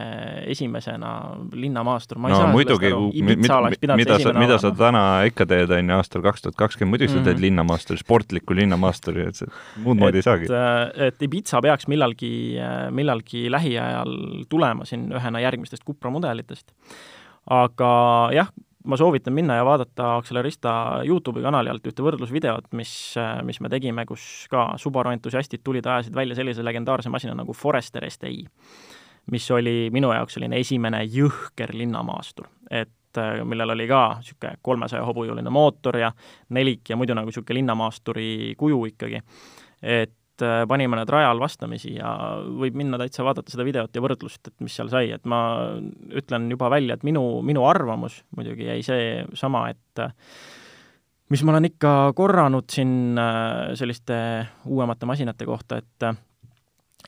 esimesena 0.51 1.13
linnamaastur, 1.55 2.19
ma 2.19 2.31
ei 2.31 2.35
no, 2.35 2.41
saa 2.41 2.51
muidugi, 2.53 2.91
mida, 3.23 3.61
mida 3.99 4.19
sa, 4.19 4.33
mida 4.37 4.59
sa 4.61 4.73
täna 4.77 5.05
ikka 5.29 5.47
teed, 5.49 5.71
on 5.77 5.93
ju, 5.93 6.01
aastal 6.01 6.25
kaks 6.27 6.45
tuhat 6.47 6.59
kakskümmend, 6.59 6.97
muidugi 6.97 7.13
sa 7.15 7.21
teed 7.21 7.37
mhm. 7.37 7.45
linnamaasturi, 7.47 8.03
sportliku 8.03 8.59
linnamaasturi, 8.59 9.29
et 9.31 9.43
muud 9.85 10.03
moodi 10.03 10.19
ei 10.19 10.27
saagi. 10.27 10.51
Äh, 10.51 11.07
et 11.09 11.23
Ibiza 11.23 11.63
peaks 11.65 11.89
millalgi, 11.93 12.33
millalgi 12.95 13.47
lähiajal 13.53 14.45
tulema 14.51 14.89
siin 14.89 15.09
ühena 15.15 15.43
järgmistest 15.47 15.87
Cupra 15.87 16.11
mudelitest. 16.11 16.75
aga 17.51 17.93
jah, 18.35 18.51
ma 18.85 18.97
soovitan 18.97 19.35
minna 19.35 19.57
ja 19.57 19.65
vaadata 19.65 20.17
Accelerista 20.17 20.73
Youtube'i 21.07 21.43
kanali 21.45 21.71
alt 21.71 21.87
ühte 21.87 22.05
võrdlusvideot, 22.05 22.71
mis, 22.79 22.95
mis 23.47 23.61
me 23.63 23.71
tegime, 23.73 24.07
kus 24.09 24.47
ka 24.51 24.73
Subaru 24.81 25.13
entusiastid 25.15 25.63
tulid, 25.65 25.87
ajasid 25.87 26.17
välja 26.17 26.39
sellise 26.39 26.65
legendaarse 26.65 27.13
masina 27.13 27.37
nagu 27.39 27.55
Forester 27.57 28.07
STi, 28.11 28.43
mis 29.31 29.51
oli 29.55 29.77
minu 29.95 30.13
jaoks 30.15 30.39
selline 30.39 30.59
esimene 30.61 31.05
jõhker 31.05 31.75
linnamaastur. 31.77 32.49
et 32.71 32.91
millel 33.45 33.71
oli 33.75 33.85
ka 33.87 34.17
niisugune 34.23 34.57
kolmesaja 34.65 35.05
hobujõuline 35.05 35.51
mootor 35.53 35.99
ja 36.01 36.13
nelik 36.57 36.89
ja 36.89 36.97
muidu 36.97 37.15
nagu 37.15 37.29
niisugune 37.29 37.59
linnamaasturi 37.59 38.55
kuju 38.59 38.85
ikkagi. 38.89 39.21
et 39.83 40.17
panime 40.41 40.97
need 40.97 41.11
rajal 41.13 41.41
vastamisi 41.43 41.97
ja 41.97 42.13
võib 42.41 42.79
minna 42.79 42.99
täitsa 43.01 43.25
vaadata 43.27 43.53
seda 43.53 43.67
videot 43.69 43.95
ja 43.95 44.03
võrdlust, 44.03 44.49
et 44.49 44.65
mis 44.65 44.75
seal 44.75 44.89
sai, 44.93 45.11
et 45.13 45.29
ma 45.29 45.43
ütlen 46.09 46.49
juba 46.51 46.71
välja, 46.73 46.97
et 46.97 47.05
minu, 47.07 47.43
minu 47.45 47.67
arvamus 47.69 48.23
muidugi 48.37 48.67
jäi 48.67 48.81
seesama, 48.87 49.67
et 49.75 50.05
mis 51.33 51.45
ma 51.45 51.55
olen 51.55 51.69
ikka 51.69 51.93
korranud 52.17 52.67
siin 52.73 53.21
selliste 53.79 54.17
uuemate 54.73 55.07
masinate 55.07 55.47
kohta, 55.49 55.83
et 55.83 56.13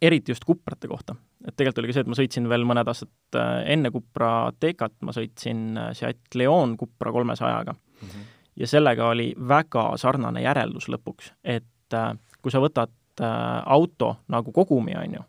eriti 0.02 0.32
just 0.32 0.44
kuprate 0.44 0.88
kohta. 0.88 1.14
et 1.44 1.56
tegelikult 1.56 1.82
oli 1.82 1.90
ka 1.90 1.94
see, 1.96 2.04
et 2.04 2.08
ma 2.08 2.16
sõitsin 2.16 2.46
veel 2.48 2.62
mõned 2.64 2.88
aastad 2.88 3.36
äh, 3.36 3.66
enne 3.74 3.90
Cupra 3.92 4.30
Decat, 4.62 4.94
ma 5.04 5.12
sõitsin 5.12 5.76
äh, 5.76 5.90
Seat 5.96 6.38
Leon 6.40 6.78
Cupra 6.80 7.12
kolmesajaga 7.12 7.74
mm. 7.74 8.08
-hmm. 8.08 8.30
ja 8.62 8.66
sellega 8.66 9.08
oli 9.12 9.34
väga 9.48 9.90
sarnane 10.00 10.42
järeldus 10.42 10.88
lõpuks, 10.88 11.32
et 11.44 11.94
äh, 11.94 12.14
kui 12.40 12.52
sa 12.52 12.62
võtad 12.64 12.92
auto 13.20 14.16
nagu 14.32 14.52
kogumi, 14.52 14.96
on 14.98 15.18
ju, 15.18 15.22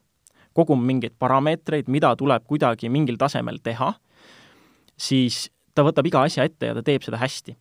kogum 0.56 0.82
mingeid 0.88 1.18
parameetreid, 1.20 1.92
mida 1.92 2.14
tuleb 2.16 2.46
kuidagi 2.48 2.90
mingil 2.90 3.20
tasemel 3.22 3.60
teha, 3.64 3.92
siis 4.96 5.50
ta 5.76 5.84
võtab 5.86 6.08
iga 6.08 6.24
asja 6.26 6.48
ette 6.48 6.72
ja 6.72 6.78
ta 6.78 6.84
teeb 6.86 7.04
seda 7.06 7.20
hästi. 7.22 7.58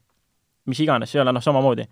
mis 0.64 0.78
iganes, 0.80 1.10
see 1.12 1.18
ei 1.18 1.20
ole 1.20 1.32
noh, 1.37 1.42
samamoodi 1.44 1.84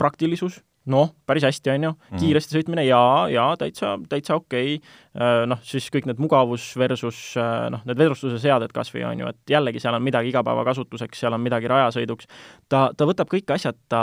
praktilisus, 0.00 0.54
noh, 0.88 1.10
päris 1.28 1.44
hästi, 1.44 1.70
on 1.74 1.84
ju, 1.84 1.90
mhm. 1.92 2.20
kiiresti 2.22 2.56
sõitmine 2.56 2.86
jaa, 2.86 3.26
jaa, 3.28 3.50
täitsa, 3.60 3.90
täitsa 4.08 4.38
okei 4.38 4.78
okay., 4.78 4.94
äh, 5.18 5.42
noh, 5.50 5.60
siis 5.66 5.90
kõik 5.92 6.06
need 6.08 6.22
mugavus 6.22 6.70
versus 6.80 7.18
äh, 7.40 7.66
noh, 7.74 7.82
need 7.84 8.00
vedrustuse 8.00 8.38
seaded 8.40 8.72
kas 8.72 8.92
või 8.94 9.04
on 9.08 9.20
ju, 9.20 9.34
et 9.34 9.54
jällegi 9.56 9.82
seal 9.82 9.98
on 9.98 10.06
midagi 10.06 10.32
igapäevakasutuseks, 10.32 11.20
seal 11.20 11.36
on 11.36 11.44
midagi 11.44 11.68
rajasõiduks, 11.68 12.30
ta, 12.72 12.86
ta 12.96 13.08
võtab 13.10 13.28
kõik 13.34 13.52
asjad, 13.52 13.76
ta, 13.92 14.02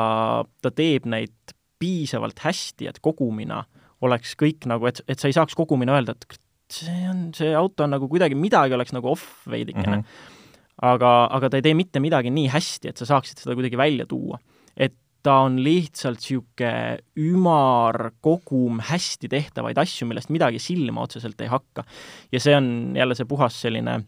ta 0.62 0.74
teeb 0.76 1.10
neid 1.10 1.56
piisavalt 1.84 2.40
hästi, 2.46 2.88
et 2.88 3.02
kogumina 3.04 3.64
oleks 4.04 4.38
kõik 4.40 4.68
nagu, 4.72 4.88
et, 4.88 5.04
et 5.08 5.20
sa 5.20 5.30
ei 5.30 5.36
saaks 5.36 5.56
kogumina 5.60 5.98
öelda, 5.98 6.16
et 6.16 6.40
see 6.74 7.04
on, 7.10 7.28
see 7.36 7.52
auto 7.58 7.86
on 7.86 7.94
nagu 7.96 8.10
kuidagi, 8.12 8.38
midagi 8.40 8.76
oleks 8.76 8.96
nagu 8.96 9.12
off 9.12 9.46
veidikene 9.52 10.00
mm. 10.00 10.02
-hmm. 10.02 10.42
aga, 10.90 11.14
aga 11.38 11.50
ta 11.50 11.60
ei 11.60 11.68
tee 11.68 11.78
mitte 11.78 12.02
midagi 12.04 12.32
nii 12.34 12.50
hästi, 12.54 12.92
et 12.92 12.98
sa 12.98 13.10
saaksid 13.10 13.44
seda 13.44 13.56
kuidagi 13.60 13.78
välja 13.78 14.08
tuua. 14.10 14.40
et 14.78 14.96
ta 15.24 15.38
on 15.46 15.56
lihtsalt 15.64 16.20
niisugune 16.20 17.00
ümar 17.18 18.12
kogum 18.22 18.82
hästi 18.84 19.30
tehtavaid 19.32 19.78
asju, 19.78 20.08
millest 20.08 20.30
midagi 20.30 20.60
silma 20.60 21.06
otseselt 21.06 21.42
ei 21.42 21.48
hakka. 21.48 21.84
ja 22.32 22.40
see 22.40 22.56
on 22.56 22.94
jälle 22.96 23.16
see 23.16 23.26
puhas 23.26 23.62
selline 23.62 24.04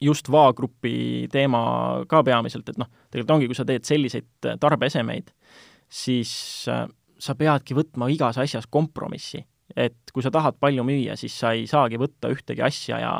just 0.00 0.30
vaagrupi 0.30 1.28
teema 1.32 2.04
ka 2.08 2.22
peamiselt, 2.22 2.68
et 2.68 2.78
noh, 2.78 2.88
tegelikult 3.10 3.34
ongi, 3.34 3.48
kui 3.50 3.58
sa 3.58 3.64
teed 3.66 3.84
selliseid 3.88 4.50
tarbeesemeid, 4.60 5.32
siis 5.88 6.32
äh, 6.68 6.86
sa 7.18 7.34
peadki 7.34 7.76
võtma 7.76 8.10
igas 8.12 8.38
asjas 8.38 8.66
kompromissi. 8.70 9.44
et 9.76 10.10
kui 10.14 10.22
sa 10.24 10.30
tahad 10.32 10.56
palju 10.60 10.82
müüa, 10.84 11.16
siis 11.16 11.34
sa 11.38 11.52
ei 11.52 11.66
saagi 11.68 11.98
võtta 12.00 12.30
ühtegi 12.32 12.62
asja 12.64 12.98
ja, 12.98 13.12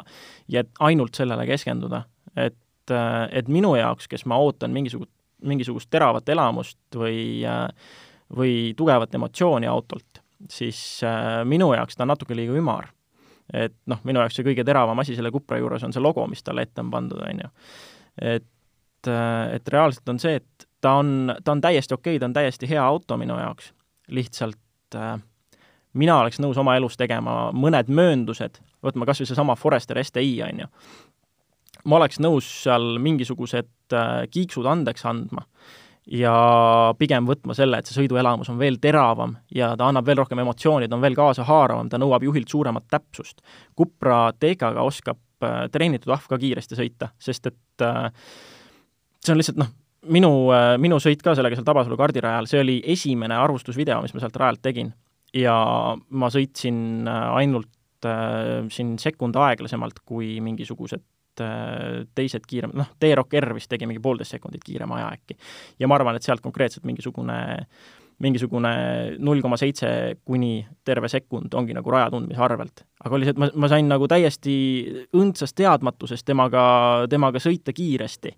ja 0.48 0.62
ainult 0.81 1.14
sellele 1.14 1.46
keskenduda. 1.46 2.04
et, 2.37 2.90
äh, 2.90 3.28
et 3.33 3.48
minu 3.48 3.74
jaoks, 3.76 4.09
kes 4.09 4.26
ma 4.26 4.38
ootan 4.38 4.72
mingisugust 4.72 5.12
mingisugust 5.46 5.90
teravat 5.90 6.28
elamust 6.28 6.78
või, 6.98 7.42
või 8.37 8.74
tugevat 8.76 9.14
emotsiooni 9.14 9.68
autolt, 9.70 10.22
siis 10.50 11.00
äh, 11.07 11.42
minu 11.48 11.72
jaoks 11.74 11.96
ta 11.96 12.04
on 12.04 12.12
natuke 12.14 12.37
liiga 12.37 12.57
ümar. 12.59 12.92
et 13.52 13.74
noh, 13.88 14.00
minu 14.04 14.20
jaoks 14.20 14.37
see 14.37 14.44
kõige 14.44 14.64
teravam 14.66 14.98
asi 15.00 15.16
selle 15.16 15.33
Cupra 15.33 15.59
juures 15.59 15.85
on 15.85 15.94
see 15.94 16.02
logo, 16.04 16.26
mis 16.28 16.42
talle 16.44 16.66
ette 16.66 16.83
on 16.85 16.90
pandud, 16.92 17.22
on 17.24 17.44
ju. 17.44 17.50
et, 18.35 19.09
äh, 19.09 19.54
et 19.57 19.72
reaalselt 19.72 20.09
on 20.09 20.20
see, 20.22 20.37
et 20.42 20.67
ta 20.81 20.93
on, 21.01 21.35
ta 21.45 21.53
on 21.53 21.61
täiesti 21.61 21.95
okei 21.95 22.17
okay,, 22.17 22.21
ta 22.21 22.31
on 22.31 22.37
täiesti 22.37 22.71
hea 22.71 22.85
auto 22.85 23.17
minu 23.17 23.38
jaoks, 23.38 23.73
lihtsalt 24.09 24.97
äh, 24.97 25.19
mina 25.93 26.21
oleks 26.21 26.41
nõus 26.43 26.59
oma 26.61 26.77
elus 26.79 26.97
tegema 26.97 27.51
mõned 27.53 27.91
mööndused, 27.91 28.61
võtma 28.85 29.09
kas 29.09 29.23
või 29.23 29.31
seesama 29.31 29.59
Forester 29.59 30.01
STi, 30.05 30.31
on 30.47 30.64
ju, 30.64 30.71
ma 31.85 32.01
oleks 32.01 32.21
nõus 32.23 32.49
seal 32.62 32.97
mingisugused 33.03 33.97
äh, 33.97 34.25
kiiksud 34.31 34.67
andeks 34.69 35.07
andma 35.09 35.47
ja 36.09 36.35
pigem 36.99 37.27
võtma 37.29 37.55
selle, 37.57 37.81
et 37.81 37.88
see 37.88 37.99
sõiduelamus 37.99 38.49
on 38.53 38.61
veel 38.61 38.79
teravam 38.81 39.35
ja 39.55 39.75
ta 39.77 39.91
annab 39.91 40.07
veel 40.09 40.23
rohkem 40.23 40.41
emotsiooni, 40.41 40.88
ta 40.88 40.97
on 40.97 41.05
veel 41.05 41.17
kaasahaaravam, 41.19 41.91
ta 41.93 42.01
nõuab 42.01 42.25
juhilt 42.25 42.49
suuremat 42.49 42.87
täpsust. 42.91 43.43
Cupra 43.77 44.29
Tegaga 44.41 44.87
oskab 44.88 45.21
äh, 45.45 45.67
treenitud 45.73 46.14
ahv 46.14 46.31
ka 46.31 46.41
kiiresti 46.41 46.79
sõita, 46.79 47.12
sest 47.21 47.51
et 47.53 47.85
äh, 47.85 48.09
see 49.21 49.35
on 49.35 49.43
lihtsalt 49.43 49.61
noh, 49.61 49.75
minu, 50.12 50.31
minu 50.81 51.01
sõit 51.03 51.23
ka 51.25 51.35
sellega 51.38 51.59
seal 51.59 51.66
Tabasalu 51.66 51.99
kardirajal, 52.01 52.49
see 52.51 52.62
oli 52.62 52.79
esimene 52.94 53.37
arvustusvideo, 53.38 54.01
mis 54.05 54.14
ma 54.16 54.25
sealt 54.25 54.40
rajalt 54.40 54.64
tegin. 54.64 54.94
ja 55.37 55.55
ma 56.11 56.31
sõitsin 56.33 57.09
ainult 57.11 58.07
äh, 58.09 58.64
siin 58.73 58.97
sekund 58.99 59.37
aeglasemalt 59.37 60.01
kui 60.05 60.38
mingisugused 60.40 61.05
Äh, 61.40 62.07
teised 62.14 62.47
kiirem, 62.49 62.73
noh, 62.75 62.88
T-Rock 62.99 63.37
R 63.38 63.53
vist 63.55 63.71
tegi 63.71 63.87
mingi 63.87 64.03
poolteist 64.03 64.35
sekundit 64.35 64.64
kiirema 64.64 64.99
aja 64.99 65.09
äkki. 65.14 65.37
ja 65.79 65.88
ma 65.88 65.94
arvan, 65.99 66.16
et 66.16 66.27
sealt 66.27 66.42
konkreetselt 66.42 66.87
mingisugune 66.88 67.38
mingisugune 68.18 68.71
null 69.23 69.42
koma 69.44 69.55
seitse 69.61 69.88
kuni 70.27 70.66
terve 70.85 71.07
sekund 71.09 71.55
ongi 71.55 71.77
nagu 71.77 71.90
raja 71.94 72.11
tundmise 72.11 72.42
arvelt. 72.42 72.83
aga 73.05 73.14
oli 73.14 73.29
see, 73.29 73.37
et 73.37 73.38
ma, 73.38 73.51
ma 73.55 73.71
sain 73.71 73.87
nagu 73.88 74.09
täiesti 74.11 74.57
õndsast 75.14 75.55
teadmatusest 75.61 76.27
temaga, 76.27 76.64
temaga 77.11 77.42
sõita 77.42 77.75
kiiresti 77.77 78.35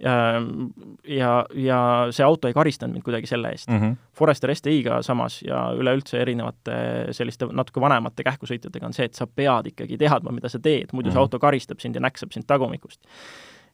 ja, 0.00 1.32
ja 1.54 1.80
see 2.10 2.24
auto 2.24 2.48
ei 2.48 2.54
karistanud 2.56 2.94
mind 2.96 3.04
kuidagi 3.04 3.28
selle 3.28 3.52
eest 3.52 3.68
mm. 3.68 3.78
-hmm. 3.80 3.96
Forester 4.16 4.54
STi-ga 4.54 5.02
samas 5.02 5.42
ja 5.42 5.70
üleüldse 5.76 6.20
erinevate 6.20 7.12
selliste 7.16 7.50
natuke 7.52 7.80
vanemate 7.80 8.24
kähkusõitjatega 8.24 8.86
on 8.86 8.96
see, 8.96 9.04
et 9.10 9.14
sa 9.14 9.26
pead 9.26 9.72
ikkagi 9.72 9.98
teadma, 10.00 10.32
mida 10.32 10.48
sa 10.48 10.58
teed, 10.58 10.92
muidu 10.92 11.08
mm 11.08 11.10
-hmm. 11.10 11.12
see 11.12 11.18
mhm. 11.18 11.22
auto 11.22 11.38
karistab 11.38 11.80
sind 11.80 11.94
ja 11.94 12.00
näksab 12.00 12.32
sind 12.32 12.46
tagumikust. 12.46 13.00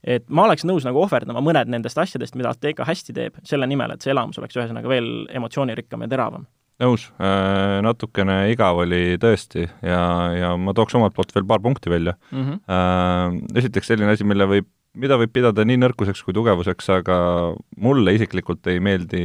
et 0.04 0.28
ma 0.28 0.44
oleks 0.44 0.64
nõus 0.64 0.84
nagu 0.84 1.00
ohverdama 1.02 1.40
mõned 1.40 1.68
nendest 1.68 1.98
asjadest, 1.98 2.34
mida 2.34 2.48
Altega 2.48 2.84
hästi 2.84 3.12
teeb, 3.12 3.34
selle 3.42 3.66
nimel, 3.66 3.90
et 3.90 4.02
see 4.02 4.10
elamus 4.10 4.38
oleks 4.38 4.56
ühesõnaga 4.56 4.88
veel 4.88 5.26
emotsioonirikkam 5.30 6.02
ja 6.02 6.08
teravam 6.08 6.46
nõus, 6.82 7.08
äh, 7.20 7.80
natukene 7.82 8.50
igav 8.52 8.76
oli 8.76 9.16
tõesti 9.20 9.64
ja, 9.82 10.32
ja 10.36 10.56
ma 10.56 10.74
tooks 10.76 10.94
omalt 10.94 11.14
poolt 11.14 11.34
veel 11.34 11.46
paar 11.48 11.60
punkti 11.60 11.90
välja 11.90 12.14
mm. 12.30 12.42
-hmm. 12.42 13.56
Esiteks 13.56 13.86
selline 13.86 14.12
asi, 14.12 14.24
mille 14.24 14.46
võib 14.46 14.68
mida 14.96 15.18
võib 15.20 15.32
pidada 15.34 15.64
nii 15.66 15.78
nõrkuseks 15.82 16.22
kui 16.24 16.34
tugevuseks, 16.36 16.90
aga 16.96 17.16
mulle 17.76 18.16
isiklikult 18.16 18.66
ei 18.72 18.80
meeldi 18.82 19.24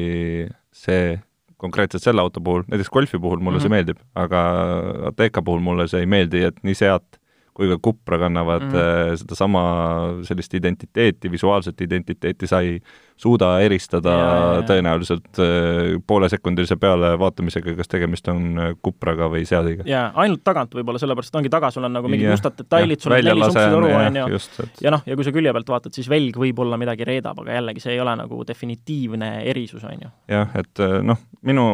see 0.75 1.15
konkreetselt 1.62 2.03
selle 2.03 2.23
auto 2.23 2.41
puhul, 2.43 2.65
näiteks 2.71 2.89
Golfi 2.89 3.19
puhul 3.21 3.39
mulle 3.39 3.60
mm 3.60 3.60
-hmm. 3.60 3.62
see 3.62 3.69
mhm. 3.69 3.75
meeldib, 3.75 3.99
aga 4.15 4.41
Ateca 5.12 5.41
puhul 5.41 5.62
mulle 5.62 5.88
see 5.88 6.01
ei 6.01 6.10
meeldi, 6.10 6.43
et 6.49 6.63
nii 6.63 6.75
Seat 6.75 7.21
kui 7.53 7.67
ka 7.67 7.77
Cupra 7.84 8.17
kannavad 8.17 8.63
mm 8.63 8.71
-hmm. 8.71 9.17
sedasama 9.21 9.63
sellist 10.23 10.53
identiteeti, 10.53 11.31
visuaalset 11.31 11.81
identiteeti, 11.81 12.47
sa 12.47 12.62
ei 12.62 12.79
suuda 13.21 13.51
eristada 13.62 14.13
ja, 14.17 14.29
ja, 14.31 14.62
tõenäoliselt 14.69 15.41
äh, 15.41 15.93
poolesekundilise 16.07 16.77
pealevaatamisega, 16.81 17.75
kas 17.77 17.91
tegemist 17.91 18.27
on 18.31 18.47
äh, 18.57 18.73
Cupraga 18.84 19.29
või 19.31 19.43
Seadiga. 19.49 19.86
jaa, 19.88 20.07
ainult 20.23 20.43
tagant 20.47 20.73
võib-olla, 20.77 21.01
sellepärast 21.01 21.38
ongi 21.38 21.51
taga, 21.53 21.71
sul 21.73 21.86
on 21.88 21.97
nagu 21.99 22.12
mingid 22.12 22.31
mustad 22.34 22.57
detailid, 22.57 23.01
sul 23.01 23.15
on 23.15 23.25
neli 23.29 23.45
sunksitoru, 23.45 23.91
on 24.01 24.21
ju, 24.21 24.43
et... 24.65 24.86
ja 24.86 24.93
noh, 24.95 25.05
ja 25.05 25.17
kui 25.19 25.27
sa 25.27 25.36
külje 25.36 25.55
pealt 25.57 25.73
vaatad, 25.75 25.97
siis 25.97 26.10
velg 26.12 26.39
võib-olla 26.41 26.79
midagi 26.81 27.07
reedab, 27.07 27.43
aga 27.43 27.60
jällegi, 27.60 27.84
see 27.84 27.95
ei 27.95 28.03
ole 28.03 28.15
nagu 28.23 28.45
definitiivne 28.47 29.34
erisus, 29.51 29.86
on 29.86 30.07
ju. 30.07 30.13
jah, 30.31 30.57
et 30.62 30.86
noh, 31.05 31.21
minu 31.45 31.67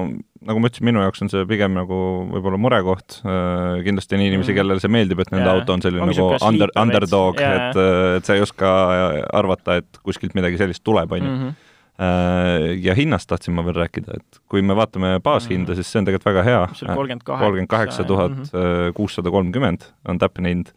nagu 0.46 0.62
ma 0.62 0.70
ütlesin, 0.70 0.86
minu 0.88 1.02
jaoks 1.02 1.24
on 1.24 1.32
see 1.32 1.46
pigem 1.50 1.74
nagu 1.76 1.98
võib-olla 2.32 2.60
murekoht 2.62 3.20
äh,, 3.24 3.80
kindlasti 3.86 4.18
on 4.18 4.24
inimesi 4.26 4.52
mm., 4.52 4.58
kellele 4.60 4.84
see 4.84 4.92
meeldib, 4.94 5.22
et 5.24 5.32
nende 5.34 5.48
yeah. 5.48 5.60
auto 5.60 5.76
on 5.76 5.84
selline 5.84 6.04
on 6.04 6.12
nagu 6.12 6.28
under, 6.50 6.74
underdog 6.78 7.42
yeah., 7.42 7.70
et, 7.70 7.80
äh, 7.82 8.18
et 8.20 8.28
sa 8.30 8.38
ei 8.38 8.44
oska 8.46 8.74
arvata, 9.38 9.80
et 9.82 10.02
kuskilt 10.06 10.38
midagi 10.38 10.60
sellist 10.62 10.84
tuleb, 10.88 11.16
on 11.18 11.26
ju. 11.26 11.37
Mhm. 11.38 11.56
Äh, 11.98 12.76
ja 12.86 12.94
hinnast 12.94 13.26
tahtsin 13.26 13.56
ma 13.58 13.64
veel 13.66 13.74
rääkida, 13.74 14.20
et 14.20 14.40
kui 14.46 14.62
me 14.62 14.76
vaatame 14.78 15.16
baashinda, 15.24 15.72
mhm. 15.72 15.80
siis 15.80 15.92
see 15.92 16.04
on 16.04 16.06
tegelikult 16.06 16.30
väga 16.30 16.44
hea. 16.46 16.60
kolmkümmend 16.86 17.72
kaheksa 17.72 18.04
tuhat 18.04 18.36
mhm. 18.36 18.94
kuussada 18.94 19.34
kolmkümmend 19.34 19.90
on 20.06 20.22
täpne 20.22 20.54
hind 20.54 20.76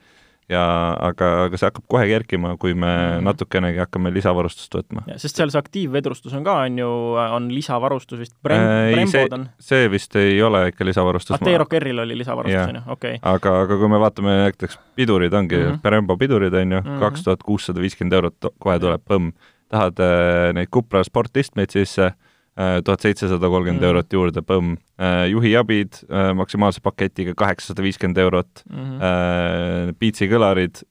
ja 0.51 0.62
aga, 0.99 1.29
aga 1.46 1.59
see 1.59 1.68
hakkab 1.68 1.87
kohe 1.90 2.07
kerkima, 2.11 2.55
kui 2.61 2.75
me 2.75 2.88
mm. 2.90 3.27
natukenegi 3.27 3.81
hakkame 3.83 4.11
lisavarustust 4.14 4.75
võtma. 4.75 5.05
sest 5.23 5.38
seal 5.38 5.53
see 5.53 5.61
aktiivvedrustus 5.61 6.35
on 6.37 6.46
ka, 6.46 6.57
on 6.66 6.81
ju, 6.81 6.88
on 7.37 7.46
lisavarustus 7.55 8.23
vist, 8.25 8.35
Brem-, 8.46 8.66
äh, 8.66 8.94
Brembod 8.96 9.37
on? 9.37 9.46
see 9.62 9.87
vist 9.92 10.16
ei 10.18 10.40
ole 10.42 10.66
ikka 10.73 10.87
lisavarustus. 10.88 11.37
Ateero 11.38 11.68
Kerril 11.70 12.03
oli 12.03 12.18
lisavarustus, 12.18 12.66
on 12.66 12.81
ju, 12.81 12.85
okei 12.96 13.20
okay.. 13.20 13.23
aga, 13.35 13.55
aga 13.66 13.79
kui 13.83 13.92
me 13.92 14.03
vaatame 14.03 14.37
näiteks 14.42 14.81
pidurid, 14.99 15.35
ongi 15.38 15.59
mm 15.59 15.68
-hmm. 15.68 15.81
Brembo 15.87 16.18
pidurid, 16.18 16.55
on 16.55 16.77
ju, 16.79 16.83
mhm. 16.83 16.99
kaks 17.05 17.25
tuhat 17.29 17.46
kuussada 17.46 17.81
viiskümmend 17.81 18.18
eurot 18.18 18.53
kohe 18.59 18.79
tuleb, 18.79 19.07
põmm. 19.07 19.33
Tahad 19.70 20.02
äh, 20.02 20.50
neid 20.56 20.70
Cupra 20.74 21.02
sportistmeid 21.06 21.72
sisse 21.74 22.11
äh,, 22.11 22.78
tuhat 22.85 23.06
seitsesada 23.06 23.50
kolmkümmend 23.50 23.83
mm. 23.83 23.90
eurot 23.90 24.16
juurde, 24.18 24.44
põmm. 24.46 24.76
Äh, 25.00 25.26
juhiabid 25.33 26.02
maksimaalse 26.37 26.83
paketiga 26.85 27.35
kaheksasada 27.38 27.85
viiskümmend 27.87 28.18
eurot 28.20 28.64
mm, 28.68 28.87
-hmm. 29.00 29.94
Beatsi 30.00 30.28
kõlarid 30.28 30.83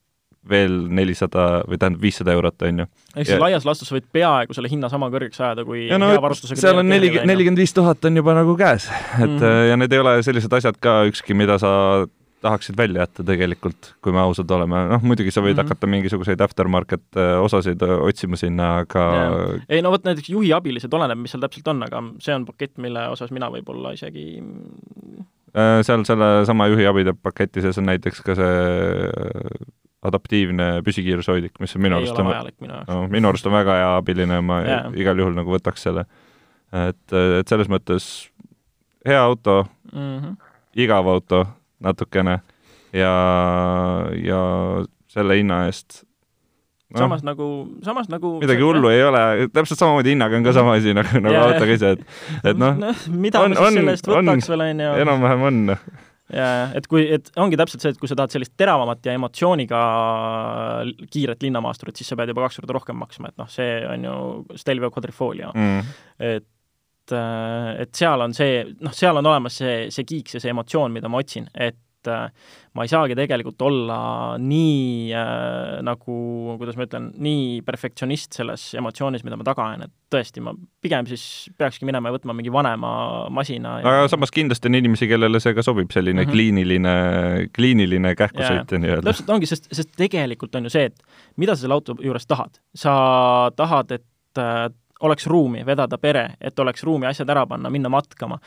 veel 0.48 0.76
nelisada 0.88 1.60
või 1.68 1.78
tähendab 1.78 2.02
viissada 2.02 2.32
eurot, 2.32 2.62
on 2.64 2.82
ju. 2.82 2.86
ehk 3.14 3.28
siis 3.28 3.40
laias 3.42 3.66
laastus 3.68 3.90
võid 3.92 4.06
peaaegu 4.12 4.56
selle 4.56 4.70
hinna 4.72 4.88
sama 4.92 5.10
kõrgeks 5.12 5.40
ajada, 5.42 5.64
kui 5.68 5.84
ja 5.90 5.98
no, 6.00 6.08
hea 6.10 6.22
varustusega 6.22 6.62
seal 6.62 6.80
on 6.80 6.88
nelikümmend, 6.88 7.28
nelikümmend 7.28 7.60
viis 7.60 7.74
tuhat 7.76 8.08
on 8.08 8.16
juba 8.16 8.34
nagu 8.38 8.56
käes, 8.58 8.88
et 9.18 9.26
mm 9.28 9.36
-hmm. 9.36 9.68
ja 9.68 9.76
need 9.76 9.92
ei 9.92 10.02
ole 10.02 10.14
sellised 10.26 10.56
asjad 10.56 10.80
ka 10.80 11.02
ükski, 11.10 11.36
mida 11.36 11.58
sa 11.58 12.06
tahaksid 12.40 12.76
välja 12.76 13.04
jätta 13.04 13.24
tegelikult, 13.26 13.94
kui 14.02 14.12
me 14.12 14.22
ausad 14.22 14.50
oleme, 14.54 14.84
noh 14.90 15.02
muidugi 15.04 15.32
sa 15.32 15.42
võid 15.44 15.54
mm 15.54 15.60
-hmm. 15.60 15.68
hakata 15.68 15.90
mingisuguseid 15.94 16.40
aftermarket 16.40 17.16
äh, 17.16 17.34
osasid 17.42 17.82
äh, 17.82 17.96
otsima 18.00 18.36
sinna, 18.36 18.70
aga 18.84 19.04
ja. 19.16 19.58
ei 19.68 19.82
no 19.82 19.90
vot 19.90 20.04
näiteks 20.04 20.30
juhiabilised, 20.30 20.92
oleneb, 20.92 21.18
mis 21.18 21.34
seal 21.34 21.42
täpselt 21.42 21.68
on, 21.68 21.82
aga 21.82 22.02
see 22.18 22.34
on 22.34 22.46
pakett, 22.46 22.78
mille 22.78 23.08
osas 23.08 23.30
mina 23.30 23.50
võib-olla 23.52 23.92
isegi 23.92 24.40
äh, 25.56 25.82
seal 25.82 26.04
sellesama 26.08 26.70
juhiabide 26.72 27.14
paketi 27.22 27.60
sees 27.60 27.78
on 27.78 27.90
näiteks 27.92 28.24
ka 28.24 28.34
see 28.34 29.68
adaptiivne 30.02 30.80
püsikiirushoidlik, 30.84 31.58
mis 31.60 31.76
on 31.76 31.82
minu 31.82 32.00
arust 32.00 32.18
on, 32.18 32.32
no, 32.88 33.06
minu 33.08 33.28
arust 33.28 33.46
on 33.46 33.52
väga 33.52 33.76
hea 33.82 33.94
abiline, 33.96 34.40
ma 34.40 34.62
yeah. 34.64 34.92
igal 34.96 35.18
juhul 35.18 35.36
nagu 35.36 35.52
võtaks 35.52 35.84
selle. 35.84 36.06
et, 36.72 37.12
et 37.12 37.48
selles 37.48 37.68
mõttes 37.68 38.30
hea 39.06 39.20
auto 39.20 39.66
mm, 39.92 40.18
-hmm. 40.18 40.36
igav 40.74 41.08
auto 41.08 41.46
natukene. 41.84 42.40
Ja, 42.96 43.10
ja 44.18 44.40
selle 45.10 45.36
hinna 45.38 45.64
eest 45.68 46.02
no, 46.90 46.98
samas 47.04 47.24
nagu, 47.26 47.46
samas 47.86 48.10
nagu 48.10 48.36
midagi 48.42 48.66
hullu 48.66 48.90
ei 48.90 49.02
ole, 49.06 49.22
täpselt 49.54 49.80
samamoodi 49.80 50.14
hinnaga 50.14 50.38
on 50.38 50.46
ka 50.46 50.54
sama 50.56 50.76
asi 50.78 50.94
nagu, 50.96 51.22
nagu 51.22 51.40
autoga 51.44 51.78
ise, 51.78 51.94
et 51.96 52.52
et 52.52 52.60
noh. 52.60 52.78
No, 52.82 52.92
mida 53.14 53.42
on, 53.44 53.54
me 53.54 53.58
siis 53.58 53.78
selle 53.78 53.96
eest 53.96 54.10
võtaks 54.10 54.52
veel, 54.52 54.64
on 54.66 54.84
ju. 54.84 54.92
enam-vähem 55.04 55.44
on. 55.50 55.60
jaa, 56.34 56.54
et 56.78 56.86
kui, 56.90 57.06
et 57.18 57.30
ongi 57.42 57.58
täpselt 57.60 57.84
see, 57.84 57.94
et 57.94 58.00
kui 58.00 58.10
sa 58.10 58.18
tahad 58.18 58.34
sellist 58.34 58.54
teravamat 58.60 59.06
ja 59.06 59.16
emotsiooniga 59.18 59.82
kiiret 61.10 61.46
linnamaasturit, 61.46 61.98
siis 61.98 62.10
sa 62.10 62.18
pead 62.18 62.34
juba 62.34 62.46
kaks 62.46 62.62
korda 62.62 62.78
rohkem 62.78 62.98
maksma, 63.02 63.32
et 63.32 63.38
noh, 63.40 63.50
see 63.50 63.76
on 63.90 64.08
ju 64.08 64.16
Stelvio 64.58 64.92
Quadrifoglio 64.94 65.52
mm.. 65.54 65.94
et 66.32 66.48
et 67.12 67.94
seal 67.96 68.26
on 68.26 68.34
see, 68.36 68.64
noh, 68.80 68.94
seal 68.96 69.20
on 69.20 69.30
olemas 69.32 69.60
see, 69.62 69.86
see 69.94 70.08
kiiks 70.08 70.36
ja 70.36 70.42
see 70.42 70.52
emotsioon, 70.54 70.92
mida 70.94 71.10
ma 71.10 71.20
otsin, 71.22 71.48
et 71.54 72.08
äh, 72.08 72.28
ma 72.76 72.84
ei 72.86 72.90
saagi 72.90 73.16
tegelikult 73.18 73.62
olla 73.66 73.98
nii 74.40 75.10
äh, 75.16 75.80
nagu, 75.86 76.16
kuidas 76.60 76.78
ma 76.78 76.86
ütlen, 76.86 77.10
nii 77.22 77.60
perfektsionist 77.66 78.38
selles 78.38 78.68
emotsioonis, 78.78 79.24
mida 79.26 79.38
ma 79.40 79.46
taga 79.46 79.66
ajan, 79.68 79.86
et 79.88 79.94
tõesti, 80.14 80.42
ma 80.44 80.54
pigem 80.82 81.08
siis 81.10 81.24
peakski 81.58 81.88
minema 81.88 82.10
ja 82.10 82.16
võtma 82.16 82.36
mingi 82.36 82.52
vanema 82.54 82.92
masina 83.34 83.78
ja... 83.80 83.94
aga 83.94 84.10
samas 84.12 84.32
kindlasti 84.34 84.70
on 84.70 84.78
inimesi, 84.80 85.10
kellele 85.10 85.42
see 85.42 85.56
ka 85.56 85.64
sobib, 85.66 85.90
selline 85.94 86.22
mm 86.22 86.28
-hmm. 86.28 86.36
kliiniline, 86.36 86.94
kliiniline 87.56 88.14
kähkusõit 88.18 88.70
ja 88.70 88.82
nii-öelda. 88.84 89.08
täpselt 89.10 89.34
ongi, 89.36 89.50
sest, 89.50 89.68
sest 89.72 89.96
tegelikult 89.98 90.54
on 90.54 90.70
ju 90.70 90.76
see, 90.76 90.92
et 90.92 91.02
mida 91.36 91.56
sa 91.56 91.66
selle 91.66 91.78
auto 91.78 91.98
juures 92.00 92.26
tahad. 92.26 92.62
sa 92.74 92.94
tahad, 93.56 93.98
et 93.98 94.38
äh, 94.38 94.70
oleks 95.00 95.26
ruumi 95.26 95.64
vedada 95.66 95.98
pere, 95.98 96.34
et 96.40 96.58
oleks 96.58 96.84
ruumi 96.84 97.06
asjad 97.06 97.30
ära 97.30 97.46
panna, 97.46 97.70
minna 97.70 97.88
matkama. 97.88 98.38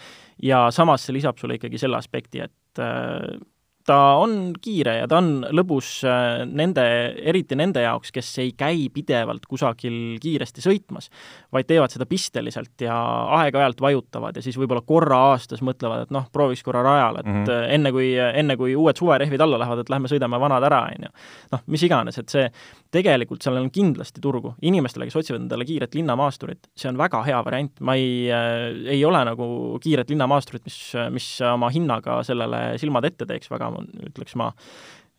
ja 0.44 0.68
samas 0.72 1.06
see 1.06 1.13
lisab 1.13 1.38
sulle 1.38 1.56
ikkagi 1.60 1.78
selle 1.78 1.98
aspekti, 1.98 2.39
et 2.39 2.80
äh, 2.80 3.39
ta 3.88 3.98
on 4.22 4.54
kiire 4.63 4.96
ja 5.02 5.08
ta 5.10 5.19
on 5.19 5.43
lõbus 5.52 5.89
äh, 6.08 6.43
nende, 6.48 6.84
eriti 7.19 7.58
nende 7.60 7.84
jaoks, 7.84 8.13
kes 8.15 8.30
ei 8.43 8.54
käi 8.58 8.88
pidevalt 8.93 9.46
kusagil 9.50 10.17
kiiresti 10.24 10.63
sõitmas, 10.63 11.10
vaid 11.54 11.67
teevad 11.67 11.91
seda 11.91 12.08
pisteliselt 12.10 12.86
ja 12.86 12.96
aeg-ajalt 13.39 13.84
vajutavad 13.84 14.39
ja 14.39 14.43
siis 14.46 14.58
võib-olla 14.60 14.84
korra 14.88 15.19
aastas 15.34 15.63
mõtlevad, 15.65 16.06
et 16.06 16.15
noh, 16.15 16.30
prooviks 16.34 16.63
korra 16.63 16.84
rajal, 16.86 17.19
et 17.19 17.28
mm 17.28 17.43
-hmm. 17.43 17.65
enne 17.78 17.91
kui, 17.91 18.13
enne 18.15 18.58
kui 18.58 18.76
uued 18.76 19.00
suverehvid 19.00 19.41
alla 19.41 19.60
lähevad, 19.60 19.84
et 19.84 19.91
lähme 19.91 20.12
sõidame 20.12 20.39
vanad 20.39 20.63
ära, 20.63 20.82
on 20.88 21.08
ju. 21.08 21.12
noh, 21.52 21.63
mis 21.67 21.84
iganes, 21.84 22.17
et 22.17 22.30
see, 22.30 22.48
tegelikult 22.91 23.41
seal 23.43 23.58
on 23.58 23.69
kindlasti 23.72 24.22
turgu. 24.22 24.56
inimestele, 24.62 25.06
kes 25.06 25.15
otsivad 25.15 25.41
endale 25.41 25.65
kiiret 25.65 25.96
linnamaasturit, 25.96 26.69
see 26.76 26.89
on 26.89 26.98
väga 26.98 27.24
hea 27.24 27.43
variant, 27.46 27.80
ma 27.80 27.96
ei 27.96 28.32
äh,, 28.32 28.96
ei 28.96 29.06
ole 29.06 29.26
nagu 29.26 29.80
kiiret 29.84 30.10
linnamaasturit, 30.10 30.63
mis, 30.63 30.80
mis 31.12 31.41
oma 31.41 31.69
hinnaga 31.69 32.24
sellele 32.24 32.78
silmad 32.78 33.06
ette 33.06 33.26
teeks 33.26 33.52
väga 33.52 33.73
ütleks 34.10 34.38
ma, 34.40 34.52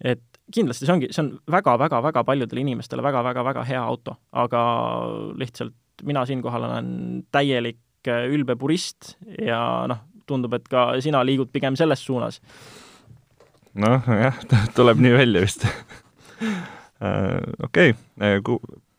et 0.05 0.23
kindlasti 0.53 0.87
see 0.87 0.95
ongi, 0.95 1.09
see 1.14 1.23
on 1.25 1.31
väga-väga-väga 1.51 2.25
paljudele 2.27 2.64
inimestele 2.64 3.05
väga-väga-väga 3.05 3.64
hea 3.69 3.81
auto, 3.81 4.19
aga 4.37 4.62
lihtsalt 5.40 5.75
mina 6.05 6.25
siinkohal 6.27 6.67
olen 6.69 6.88
täielik 7.33 8.09
äh, 8.09 8.27
ülbe 8.33 8.57
purist 8.61 9.14
ja 9.40 9.61
noh, 9.90 10.03
tundub, 10.29 10.57
et 10.57 10.69
ka 10.69 10.93
sina 11.05 11.23
liigud 11.25 11.53
pigem 11.53 11.79
selles 11.81 12.05
suunas. 12.05 12.40
noh, 13.81 14.14
jah, 14.21 14.40
tuleb 14.77 15.01
nii 15.03 15.14
välja 15.17 15.45
vist 15.45 15.69
äh, 15.69 17.40
okei 17.62 17.95
okay., 17.95 18.01
äh, 18.21 18.40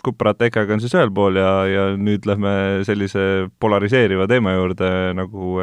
Cupra 0.05 0.35
Atecaga 0.35 0.75
on 0.75 0.81
siis 0.83 0.93
ühel 0.93 1.09
pool 1.09 1.39
ja, 1.39 1.51
ja 1.65 1.83
nüüd 1.97 2.27
lähme 2.29 2.51
sellise 2.85 3.47
polariseeriva 3.57 4.27
teema 4.29 4.51
juurde 4.53 4.89
nagu 5.17 5.55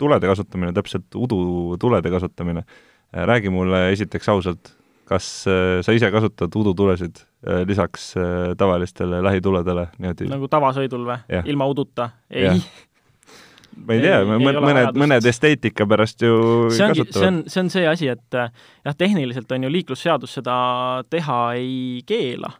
tulede 0.00 0.30
kasutamine, 0.30 0.72
täpselt 0.72 1.12
udutulede 1.12 2.08
kasutamine 2.14 2.62
räägi 3.24 3.50
mulle 3.50 3.90
esiteks 3.92 4.28
ausalt, 4.28 4.72
kas 5.06 5.28
äh, 5.48 5.78
sa 5.86 5.94
ise 5.94 6.10
kasutad 6.10 6.54
udutulesid 6.58 7.22
äh, 7.22 7.62
lisaks 7.66 8.10
äh, 8.16 8.24
tavalistele 8.58 9.22
lähituledele 9.24 9.88
niimoodi? 9.98 10.28
nagu 10.30 10.48
tavasõidul 10.50 11.06
või? 11.06 11.40
ilma 11.46 11.68
uduta? 11.70 12.10
ei. 12.30 12.60
ma 13.76 13.96
ei 13.96 14.02
tea, 14.02 14.20
mõned, 14.26 14.98
mõned 14.98 15.30
esteetika 15.30 15.86
pärast 15.88 16.26
ju 16.26 16.36
see 16.74 16.88
ongi, 16.88 17.06
see 17.12 17.30
on, 17.30 17.42
see 17.46 17.64
on 17.64 17.72
see 17.72 17.88
asi, 17.88 18.10
et 18.12 18.38
jah, 18.40 18.98
tehniliselt 18.98 19.52
on 19.52 19.68
ju 19.68 19.72
liiklusseadus 19.78 20.38
seda 20.40 20.60
teha 21.10 21.40
ei 21.60 22.04
keela 22.06 22.52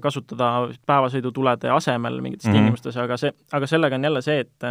kasutada 0.00 0.70
päevasõidutulede 0.88 1.68
asemel 1.68 2.14
mingites 2.24 2.46
mm 2.46 2.52
-hmm. 2.52 2.56
tingimustes, 2.56 2.96
aga 2.96 3.18
see, 3.20 3.32
aga 3.52 3.66
sellega 3.68 3.98
on 3.98 4.04
jälle 4.08 4.22
see, 4.24 4.38
et 4.40 4.64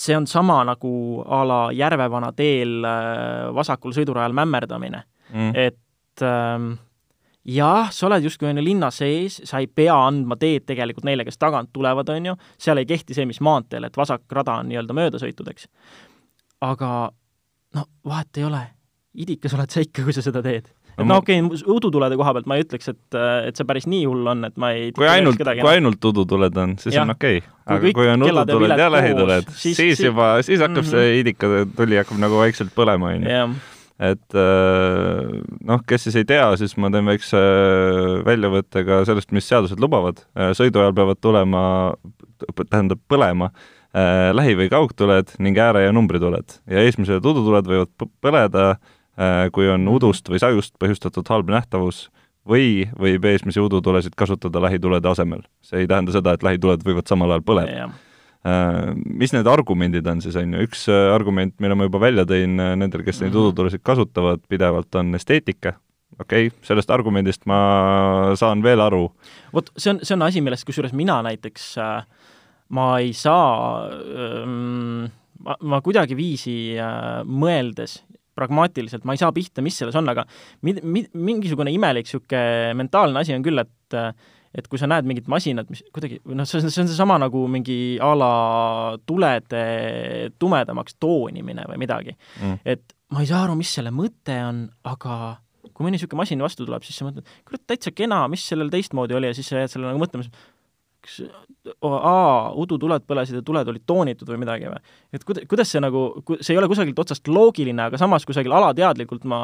see 0.00 0.16
on 0.16 0.26
sama 0.26 0.62
nagu 0.64 0.92
a 1.26 1.40
la 1.44 1.60
Järvevana 1.76 2.32
teel 2.36 2.84
äh, 2.84 3.48
vasakul 3.54 3.94
sõidurajal 3.96 4.36
mämmerdamine. 4.36 5.04
Mm.. 5.30 5.52
et 5.54 6.22
ähm, 6.26 6.72
jah, 7.46 7.90
sa 7.94 8.08
oled 8.08 8.24
justkui 8.26 8.48
on 8.50 8.58
ju 8.58 8.64
linna 8.64 8.88
sees, 8.90 9.36
sa 9.46 9.60
ei 9.62 9.68
pea 9.70 9.94
andma 9.94 10.34
teed 10.40 10.64
tegelikult 10.66 11.06
neile, 11.06 11.24
kes 11.28 11.38
tagant 11.38 11.70
tulevad, 11.72 12.10
on 12.10 12.32
ju, 12.32 12.34
seal 12.58 12.80
ei 12.82 12.88
kehti 12.88 13.14
see, 13.14 13.28
mis 13.30 13.38
maanteel, 13.44 13.86
et 13.86 13.96
vasak 13.96 14.24
rada 14.34 14.58
on 14.58 14.66
nii-öelda 14.72 14.96
möödasõitudeks. 14.98 15.68
aga 16.66 16.90
no 17.74 17.86
vahet 18.04 18.42
ei 18.42 18.44
ole, 18.44 18.64
idikas 19.14 19.54
oled 19.54 19.70
sa 19.70 19.84
ikka, 19.86 20.02
kui 20.02 20.16
sa 20.16 20.24
seda 20.26 20.42
teed 20.42 20.72
et 21.00 21.08
no 21.08 21.18
okei 21.20 21.40
okay,, 21.42 21.62
udutulede 21.72 22.18
koha 22.20 22.34
pealt 22.36 22.48
ma 22.50 22.58
ei 22.58 22.66
ütleks, 22.66 22.92
et, 22.92 23.18
et 23.48 23.58
see 23.58 23.66
päris 23.68 23.88
nii 23.90 24.04
hull 24.08 24.30
on, 24.32 24.44
et 24.48 24.56
ma 24.60 24.72
ei 24.76 24.90
kui 24.96 25.08
ainult, 25.10 25.40
kui 25.40 25.72
ainult 25.72 26.06
udutuled 26.10 26.60
on, 26.62 26.76
siis 26.82 26.96
ja. 26.96 27.04
on 27.06 27.14
okei 27.14 27.40
okay.. 27.40 27.50
aga 27.76 27.92
kui 27.96 28.12
on 28.12 28.28
udutuled 28.28 28.84
ja, 28.84 28.88
lähituled, 28.92 29.50
siis, 29.54 29.80
siis, 29.80 30.04
juba, 30.04 30.32
siis 30.46 30.62
hakkab 30.62 30.84
mm 30.84 30.88
-hmm. 30.88 31.10
see 31.10 31.20
idika 31.20 31.50
tuli 31.76 32.00
hakkab 32.00 32.22
nagu 32.22 32.40
vaikselt 32.42 32.72
põlema, 32.76 33.14
on 33.16 33.26
ju. 33.26 33.50
et 34.10 34.38
äh, 34.44 35.34
noh, 35.72 35.82
kes 35.86 36.08
siis 36.08 36.20
ei 36.20 36.28
tea, 36.28 36.46
siis 36.56 36.76
ma 36.76 36.90
teen 36.90 37.06
väikse 37.06 37.40
väljavõtte 38.24 38.84
ka 38.84 39.02
sellest, 39.04 39.32
mis 39.32 39.48
seadused 39.48 39.80
lubavad. 39.80 40.24
Äh, 40.38 40.54
sõidu 40.56 40.80
ajal 40.80 40.96
peavad 40.96 41.20
tulema, 41.20 41.92
tähendab 42.62 43.00
põlema 43.08 43.50
äh, 43.50 44.30
lähi- 44.32 44.56
või 44.56 44.70
kaugtuled 44.72 45.36
ning 45.38 45.58
ääre- 45.58 45.84
ja 45.84 45.92
numbrituled 45.92 46.60
ja 46.66 46.80
esimesed 46.80 47.24
udutuled 47.24 47.68
võivad 47.68 48.08
põleda 48.24 48.70
Äh, 48.70 48.88
kui 49.52 49.66
on 49.68 49.82
udust 49.92 50.30
või 50.32 50.38
sajust 50.40 50.78
põhjustatud 50.80 51.28
halb 51.28 51.50
nähtavus 51.52 52.06
või 52.48 52.86
võib 52.96 53.26
eesmisi 53.28 53.60
udutulesid 53.60 54.14
kasutada 54.16 54.62
lähitulede 54.64 55.10
asemel. 55.10 55.42
see 55.60 55.82
ei 55.82 55.90
tähenda 55.90 56.12
seda, 56.12 56.32
et 56.32 56.42
lähituled 56.46 56.86
võivad 56.86 57.10
samal 57.10 57.34
ajal 57.34 57.44
põleda. 57.44 57.90
Äh, 58.40 58.94
mis 59.04 59.34
need 59.36 59.46
argumendid 59.46 60.06
on 60.08 60.22
siis, 60.24 60.36
on 60.40 60.54
ju, 60.56 60.64
üks 60.64 60.86
äh, 60.88 61.10
argument, 61.12 61.52
mille 61.60 61.76
ma 61.76 61.84
juba 61.84 62.00
välja 62.00 62.24
tõin 62.24 62.56
nendel, 62.56 63.04
kes 63.04 63.20
neid 63.20 63.34
mhm. 63.34 63.42
udutulesid 63.42 63.84
kasutavad 63.84 64.40
pidevalt, 64.48 64.94
on 64.96 65.12
esteetika, 65.18 65.74
okei 66.18 66.48
okay,, 66.48 66.64
sellest 66.66 66.90
argumendist 66.90 67.44
ma 67.50 68.32
saan 68.40 68.64
veel 68.64 68.80
aru. 68.80 69.10
vot 69.52 69.70
see 69.76 69.94
on, 69.94 70.00
see 70.02 70.16
on 70.16 70.26
asi, 70.26 70.40
millest 70.44 70.64
kusjuures 70.68 70.96
mina 70.96 71.20
näiteks 71.26 71.72
äh, 71.80 72.04
ma 72.76 72.86
ei 73.02 73.12
saa 73.16 73.88
ähm, 73.90 75.10
ma, 75.44 75.56
ma 75.60 75.80
kuidagiviisi 75.84 76.56
äh, 76.78 77.20
mõeldes 77.26 78.00
pragmaatiliselt 78.40 79.06
ma 79.06 79.16
ei 79.16 79.22
saa 79.22 79.32
pihta, 79.36 79.64
mis 79.64 79.78
selles 79.80 79.96
on, 80.00 80.08
aga 80.10 80.26
mid-, 80.66 80.82
mid-, 80.82 81.12
mingisugune 81.14 81.72
imelik 81.74 82.08
niisugune 82.08 82.76
mentaalne 82.80 83.22
asi 83.22 83.36
on 83.36 83.46
küll, 83.46 83.62
et 83.62 84.00
et 84.50 84.66
kui 84.66 84.80
sa 84.80 84.88
näed 84.90 85.06
mingit 85.06 85.28
masinat, 85.30 85.68
mis 85.70 85.84
kuidagi, 85.94 86.18
noh, 86.26 86.46
see 86.48 86.58
on, 86.58 86.72
see 86.72 86.82
on 86.82 86.88
seesama 86.90 87.20
nagu 87.22 87.44
mingi 87.46 88.00
a 88.02 88.08
la 88.18 88.30
tulede 89.06 89.60
tumedamaks 90.42 90.96
toonimine 90.98 91.68
või 91.70 91.78
midagi. 91.84 92.16
Mm.. 92.40 92.58
et 92.66 92.96
ma 93.14 93.22
ei 93.22 93.30
saa 93.30 93.44
aru, 93.44 93.54
mis 93.58 93.70
selle 93.76 93.92
mõte 93.94 94.34
on, 94.42 94.64
aga 94.90 95.36
kui 95.70 95.86
mõni 95.86 95.96
niisugune 95.96 96.24
masin 96.24 96.42
vastu 96.42 96.66
tuleb, 96.66 96.82
siis 96.84 96.98
sa 96.98 97.06
mõtled, 97.06 97.28
kurat, 97.46 97.62
täitsa 97.70 97.94
kena, 97.94 98.24
mis 98.32 98.42
sellel 98.50 98.72
teistmoodi 98.72 99.16
oli 99.16 99.30
ja 99.30 99.36
siis 99.38 99.48
sa 99.50 99.62
jääd 99.62 99.72
selle 99.72 99.86
nagu 99.88 100.02
mõtlema, 100.02 100.26
kas 101.04 101.20
aa, 101.86 102.50
udutuled 102.60 103.04
põlesid 103.08 103.38
ja 103.38 103.44
tuled 103.46 103.68
olid 103.72 103.84
toonitud 103.88 104.28
või 104.30 104.40
midagi 104.42 104.68
või? 104.70 104.82
et 105.16 105.24
kuida-, 105.26 105.46
kuidas 105.50 105.72
see 105.72 105.82
nagu, 105.82 106.04
see 106.40 106.54
ei 106.54 106.60
ole 106.60 106.68
kusagilt 106.70 107.00
otsast 107.02 107.30
loogiline, 107.30 107.88
aga 107.88 108.00
samas 108.00 108.26
kusagil 108.28 108.54
alateadlikult 108.56 109.24
ma, 109.30 109.40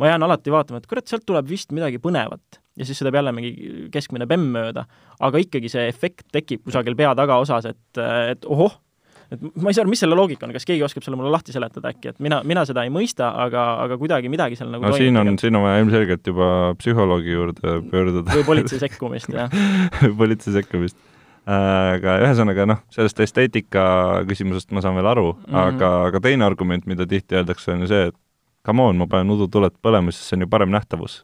ma 0.00 0.10
jään 0.10 0.26
alati 0.26 0.54
vaatama, 0.54 0.80
et 0.82 0.90
kurat, 0.90 1.06
sealt 1.10 1.26
tuleb 1.28 1.48
vist 1.50 1.74
midagi 1.76 2.00
põnevat. 2.02 2.60
ja 2.78 2.86
siis 2.86 2.98
see 2.98 3.08
teeb 3.08 3.18
jälle 3.20 3.34
mingi 3.36 3.52
keskmine 3.94 4.28
bemm 4.30 4.52
mööda. 4.56 4.86
aga 5.20 5.44
ikkagi 5.44 5.70
see 5.72 5.88
efekt 5.90 6.28
tekib 6.32 6.64
kusagil 6.66 6.96
pea 6.98 7.14
tagaosas, 7.18 7.68
et, 7.72 8.04
et 8.34 8.48
ohoh, 8.48 8.80
et 9.32 9.42
ma 9.42 9.70
ei 9.70 9.76
saa 9.76 9.84
aru, 9.84 9.92
mis 9.92 10.02
selle 10.04 10.16
loogika 10.18 10.46
on, 10.46 10.54
kas 10.56 10.66
keegi 10.68 10.84
oskab 10.86 11.04
selle 11.04 11.18
mulle 11.20 11.32
lahti 11.34 11.54
seletada 11.54 11.92
äkki, 11.92 12.14
et 12.14 12.22
mina, 12.24 12.40
mina 12.48 12.64
seda 12.68 12.86
ei 12.86 12.92
mõista, 12.92 13.30
aga, 13.44 13.66
aga 13.84 13.98
kuidagi 14.00 14.32
midagi 14.32 14.58
seal 14.58 14.72
nagu 14.72 14.88
no 14.88 14.94
siin 14.96 15.20
on, 15.20 15.34
siin 15.40 15.58
on 15.58 15.66
vaja 15.66 15.84
ilmselgelt 15.84 16.32
juba 16.32 16.48
psühholoogi 16.80 17.36
juurde 17.36 17.76
pöörduda. 17.90 18.32
või 18.32 18.48
politsei 18.48 18.82
sekkumist, 18.86 19.32
jah 19.34 19.52
politsei 20.20 20.56
sekkumist 20.56 20.98
aga 21.48 22.18
ühesõnaga 22.26 22.66
noh, 22.68 22.80
sellest 22.92 23.20
esteetika 23.24 23.84
küsimusest 24.28 24.72
ma 24.76 24.82
saan 24.84 24.98
veel 24.98 25.08
aru 25.08 25.30
mm, 25.32 25.44
-hmm. 25.46 25.60
aga, 25.62 25.92
aga 26.10 26.20
teine 26.20 26.44
argument, 26.44 26.84
mida 26.86 27.06
tihti 27.08 27.38
öeldakse, 27.40 27.72
on 27.72 27.86
ju 27.86 27.92
see, 27.92 28.10
et 28.10 28.16
come 28.66 28.84
on, 28.84 28.98
ma 29.00 29.06
panen 29.08 29.32
udutuled 29.32 29.78
põlema, 29.82 30.12
siis 30.12 30.28
see 30.28 30.36
on 30.36 30.44
ju 30.44 30.50
parem 30.52 30.70
nähtavus. 30.74 31.22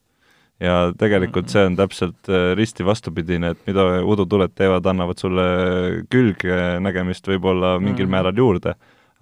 Ja 0.65 0.77
tegelikult 0.99 1.53
see 1.53 1.67
on 1.69 1.77
täpselt 1.79 2.31
äh, 2.31 2.53
risti 2.59 2.87
vastupidine, 2.87 3.53
et 3.55 3.63
mida 3.69 3.85
udutuled 4.05 4.55
teevad, 4.57 4.87
annavad 4.91 5.21
sulle 5.21 5.47
külgnägemist 6.13 7.31
võib-olla 7.31 7.77
mingil 7.83 8.07
mm 8.09 8.15
määral 8.15 8.39
juurde, 8.39 8.75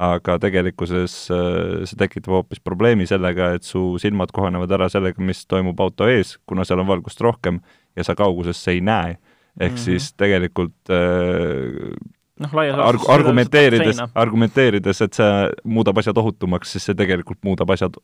aga 0.02 0.38
tegelikkuses 0.42 1.14
äh, 1.32 1.84
see 1.88 1.98
tekitab 2.00 2.38
hoopis 2.38 2.60
probleemi 2.60 3.06
sellega, 3.08 3.52
et 3.56 3.66
su 3.66 3.96
silmad 4.02 4.32
kohanevad 4.34 4.72
ära 4.74 4.88
sellega, 4.92 5.22
mis 5.22 5.44
toimub 5.48 5.80
auto 5.80 6.08
ees, 6.10 6.36
kuna 6.46 6.66
seal 6.68 6.82
on 6.82 6.90
valgust 6.90 7.20
rohkem 7.24 7.62
ja 7.96 8.04
sa 8.04 8.16
kaugusesse 8.18 8.74
ei 8.74 8.80
näe 8.84 9.16
ehk 9.60 9.72
mm 9.72 9.76
-hmm. 9.76 9.84
siis 9.84 10.12
tegelikult 10.14 10.90
äh, 10.90 11.96
noh, 12.40 12.54
laias 12.54 12.78
arg-, 12.78 13.08
argumenteerides, 13.08 14.00
argumenteerides, 14.14 15.00
et 15.00 15.14
see 15.14 15.50
muudab 15.64 15.98
asjad 15.98 16.18
ohutumaks, 16.18 16.72
siis 16.72 16.88
see 16.88 16.98
tegelikult 16.98 17.38
muudab 17.44 17.70
asjad 17.70 17.98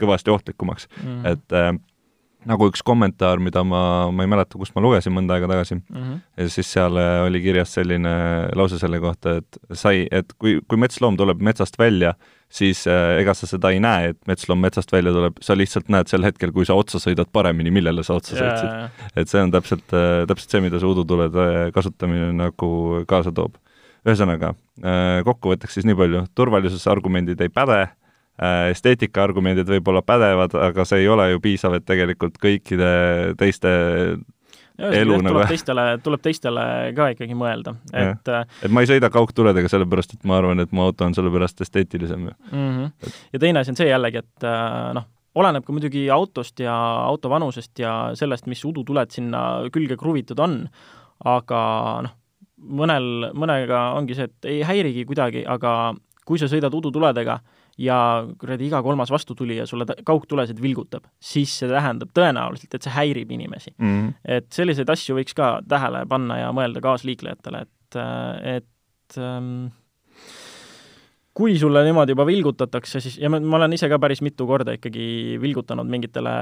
kõvasti 0.00 0.32
ohtlikumaks 0.32 0.88
mm. 0.88 1.08
-hmm. 1.08 1.32
et 1.32 1.52
äh, 1.52 1.72
nagu 2.48 2.68
üks 2.70 2.82
kommentaar, 2.86 3.40
mida 3.42 3.62
ma, 3.66 3.82
ma 4.14 4.24
ei 4.24 4.30
mäleta, 4.30 4.58
kust 4.60 4.74
ma 4.76 4.82
lugesin 4.84 5.12
mõnda 5.12 5.36
aega 5.36 5.48
tagasi 5.50 5.76
mm, 5.76 5.84
-hmm. 5.96 6.20
ja 6.40 6.48
siis 6.54 6.72
seal 6.72 6.96
äh, 7.00 7.20
oli 7.26 7.42
kirjas 7.44 7.74
selline 7.76 8.12
lause 8.56 8.78
selle 8.80 9.00
kohta, 9.00 9.36
et 9.40 9.58
sai, 9.76 10.06
et 10.10 10.32
kui, 10.38 10.58
kui 10.68 10.80
metsloom 10.80 11.18
tuleb 11.20 11.42
metsast 11.44 11.76
välja, 11.78 12.14
siis 12.48 12.86
äh, 12.88 13.20
ega 13.20 13.34
sa 13.36 13.48
seda 13.50 13.72
ei 13.74 13.80
näe, 13.84 14.14
et 14.14 14.20
metsloom 14.30 14.60
metsast 14.64 14.92
välja 14.92 15.12
tuleb, 15.12 15.38
sa 15.44 15.56
lihtsalt 15.58 15.92
näed 15.92 16.08
sel 16.08 16.24
hetkel, 16.24 16.52
kui 16.56 16.66
sa 16.68 16.78
otsa 16.80 17.02
sõidad 17.02 17.28
paremini, 17.32 17.70
millele 17.70 18.04
sa 18.06 18.16
otsa 18.16 18.36
yeah. 18.36 18.48
sõitsid. 18.48 19.06
et 19.20 19.28
see 19.28 19.44
on 19.44 19.52
täpselt 19.54 19.96
äh,, 19.96 20.24
täpselt 20.30 20.56
see, 20.56 20.64
mida 20.64 20.80
see 20.80 20.88
udutulede 20.88 21.70
kasutamine 21.76 22.32
nagu 22.32 23.04
kaasa 23.10 23.32
toob. 23.36 23.60
ühesõnaga 24.08 24.54
äh,, 24.80 25.20
kokkuvõtteks 25.28 25.76
siis 25.76 25.88
nii 25.88 25.98
palju, 25.98 26.26
turvalisuse 26.34 26.88
argumendid 26.90 27.40
ei 27.44 27.52
päde 27.52 27.82
äh,, 27.82 27.96
esteetika 28.70 29.24
argumendid 29.26 29.68
võib-olla 29.68 30.02
pädevad, 30.06 30.54
aga 30.56 30.84
see 30.88 31.02
ei 31.02 31.08
ole 31.12 31.30
ju 31.32 31.40
piisav, 31.44 31.74
et 31.76 31.84
tegelikult 31.88 32.38
kõikide 32.40 32.92
teiste 33.40 33.72
elu 34.80 35.16
nagu 35.20 35.34
tuleb 35.34 35.50
teistele, 35.52 35.84
tuleb 36.04 36.22
teistele 36.24 36.64
ka 36.96 37.10
ikkagi 37.14 37.36
mõelda, 37.36 37.74
et 37.92 38.30
äh, 38.32 38.44
et 38.64 38.72
ma 38.72 38.84
ei 38.84 38.90
sõida 38.90 39.10
kaugtuledega 39.12 39.68
sellepärast, 39.68 40.16
et 40.16 40.28
ma 40.28 40.38
arvan, 40.40 40.62
et 40.62 40.72
mu 40.72 40.86
auto 40.86 41.04
on 41.04 41.16
sellepärast 41.16 41.60
esteetilisem 41.66 42.28
mm. 42.30 42.52
-hmm. 42.52 43.16
ja 43.32 43.38
teine 43.38 43.60
asi 43.60 43.74
on 43.74 43.80
see 43.80 43.90
jällegi, 43.90 44.24
et 44.24 44.48
äh, 44.48 44.94
noh, 44.96 45.08
oleneb 45.34 45.66
ka 45.66 45.72
muidugi 45.72 46.08
autost 46.10 46.60
ja 46.60 46.74
auto 47.04 47.30
vanusest 47.30 47.78
ja 47.78 48.10
sellest, 48.14 48.46
mis 48.46 48.64
udutuled 48.64 49.10
sinna 49.10 49.68
külge 49.72 49.96
kruvitud 49.96 50.38
on, 50.38 50.62
aga 51.24 51.60
noh, 52.06 52.16
mõnel, 52.60 53.30
mõnega 53.34 53.90
ongi 53.96 54.16
see, 54.16 54.28
et 54.30 54.44
ei 54.44 54.62
häirigi 54.66 55.04
kuidagi, 55.04 55.44
aga 55.46 55.94
kui 56.24 56.38
sa 56.38 56.48
sõidad 56.48 56.74
udutuledega, 56.74 57.40
ja 57.78 58.26
kuradi 58.38 58.66
iga 58.66 58.82
kolmas 58.82 59.10
vastutulija 59.10 59.66
sulle 59.66 59.86
kaugtulesid 60.04 60.62
vilgutab, 60.62 61.06
siis 61.20 61.52
see 61.62 61.70
tähendab 61.70 62.12
tõenäoliselt, 62.16 62.74
et 62.74 62.86
see 62.86 62.94
häirib 62.94 63.30
inimesi 63.30 63.74
mm. 63.76 63.86
-hmm. 63.86 64.14
et 64.24 64.52
selliseid 64.52 64.90
asju 64.90 65.16
võiks 65.18 65.36
ka 65.36 65.60
tähele 65.68 66.04
panna 66.08 66.38
ja 66.38 66.52
mõelda 66.56 66.82
kaasliiklejatele, 66.84 67.66
et, 67.66 68.00
et 68.58 69.18
ähm, 69.18 69.68
kui 71.40 71.56
sulle 71.58 71.82
niimoodi 71.86 72.14
juba 72.14 72.26
vilgutatakse, 72.28 73.00
siis, 73.00 73.16
ja 73.20 73.30
ma, 73.32 73.40
ma 73.40 73.58
olen 73.60 73.76
ise 73.76 73.88
ka 73.90 73.98
päris 74.02 74.22
mitu 74.24 74.46
korda 74.48 74.74
ikkagi 74.76 75.38
vilgutanud 75.42 75.88
mingitele 75.90 76.34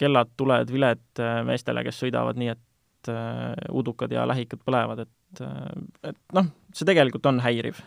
kellad, 0.00 0.32
tuled, 0.36 0.72
viled 0.72 1.22
äh, 1.22 1.40
meestele, 1.46 1.84
kes 1.86 2.00
sõidavad 2.02 2.40
nii, 2.40 2.54
et 2.54 3.12
äh, 3.12 3.52
udukad 3.70 4.12
ja 4.14 4.24
lähikad 4.28 4.62
põlevad, 4.66 5.04
et, 5.04 5.44
äh, 5.44 6.12
et 6.12 6.18
noh, 6.34 6.50
see 6.74 6.88
tegelikult 6.88 7.28
on 7.30 7.42
häiriv. 7.44 7.82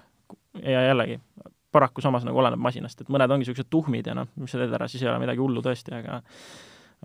ja 0.64 0.86
jällegi, 0.86 1.20
paraku 1.76 2.04
samas 2.04 2.24
nagu 2.28 2.40
oleneb 2.42 2.62
masinast, 2.62 3.04
et 3.04 3.12
mõned 3.12 3.32
ongi 3.32 3.46
niisugused 3.46 3.70
tuhmid 3.74 4.08
ja 4.08 4.16
noh, 4.18 4.32
mis 4.40 4.56
sa 4.56 4.62
teed 4.62 4.74
ära, 4.76 4.88
siis 4.92 5.04
ei 5.04 5.12
ole 5.12 5.20
midagi 5.24 5.44
hullu 5.44 5.64
tõesti, 5.66 5.94
aga 6.00 6.22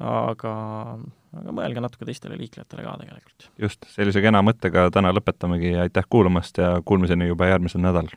aga, 0.01 0.53
aga 1.37 1.55
mõelge 1.57 1.83
natuke 1.85 2.09
teistele 2.09 2.39
liiklejatele 2.41 2.87
ka 2.87 2.97
tegelikult. 3.03 3.51
just, 3.61 3.87
sellise 3.95 4.23
kena 4.25 4.43
mõttega 4.47 4.89
täna 4.95 5.13
lõpetamegi, 5.17 5.75
aitäh 5.83 6.07
kuulamast 6.09 6.63
ja 6.63 6.77
kuulmiseni 6.85 7.31
juba 7.31 7.51
järgmisel 7.51 7.83
nädalal! 7.85 8.15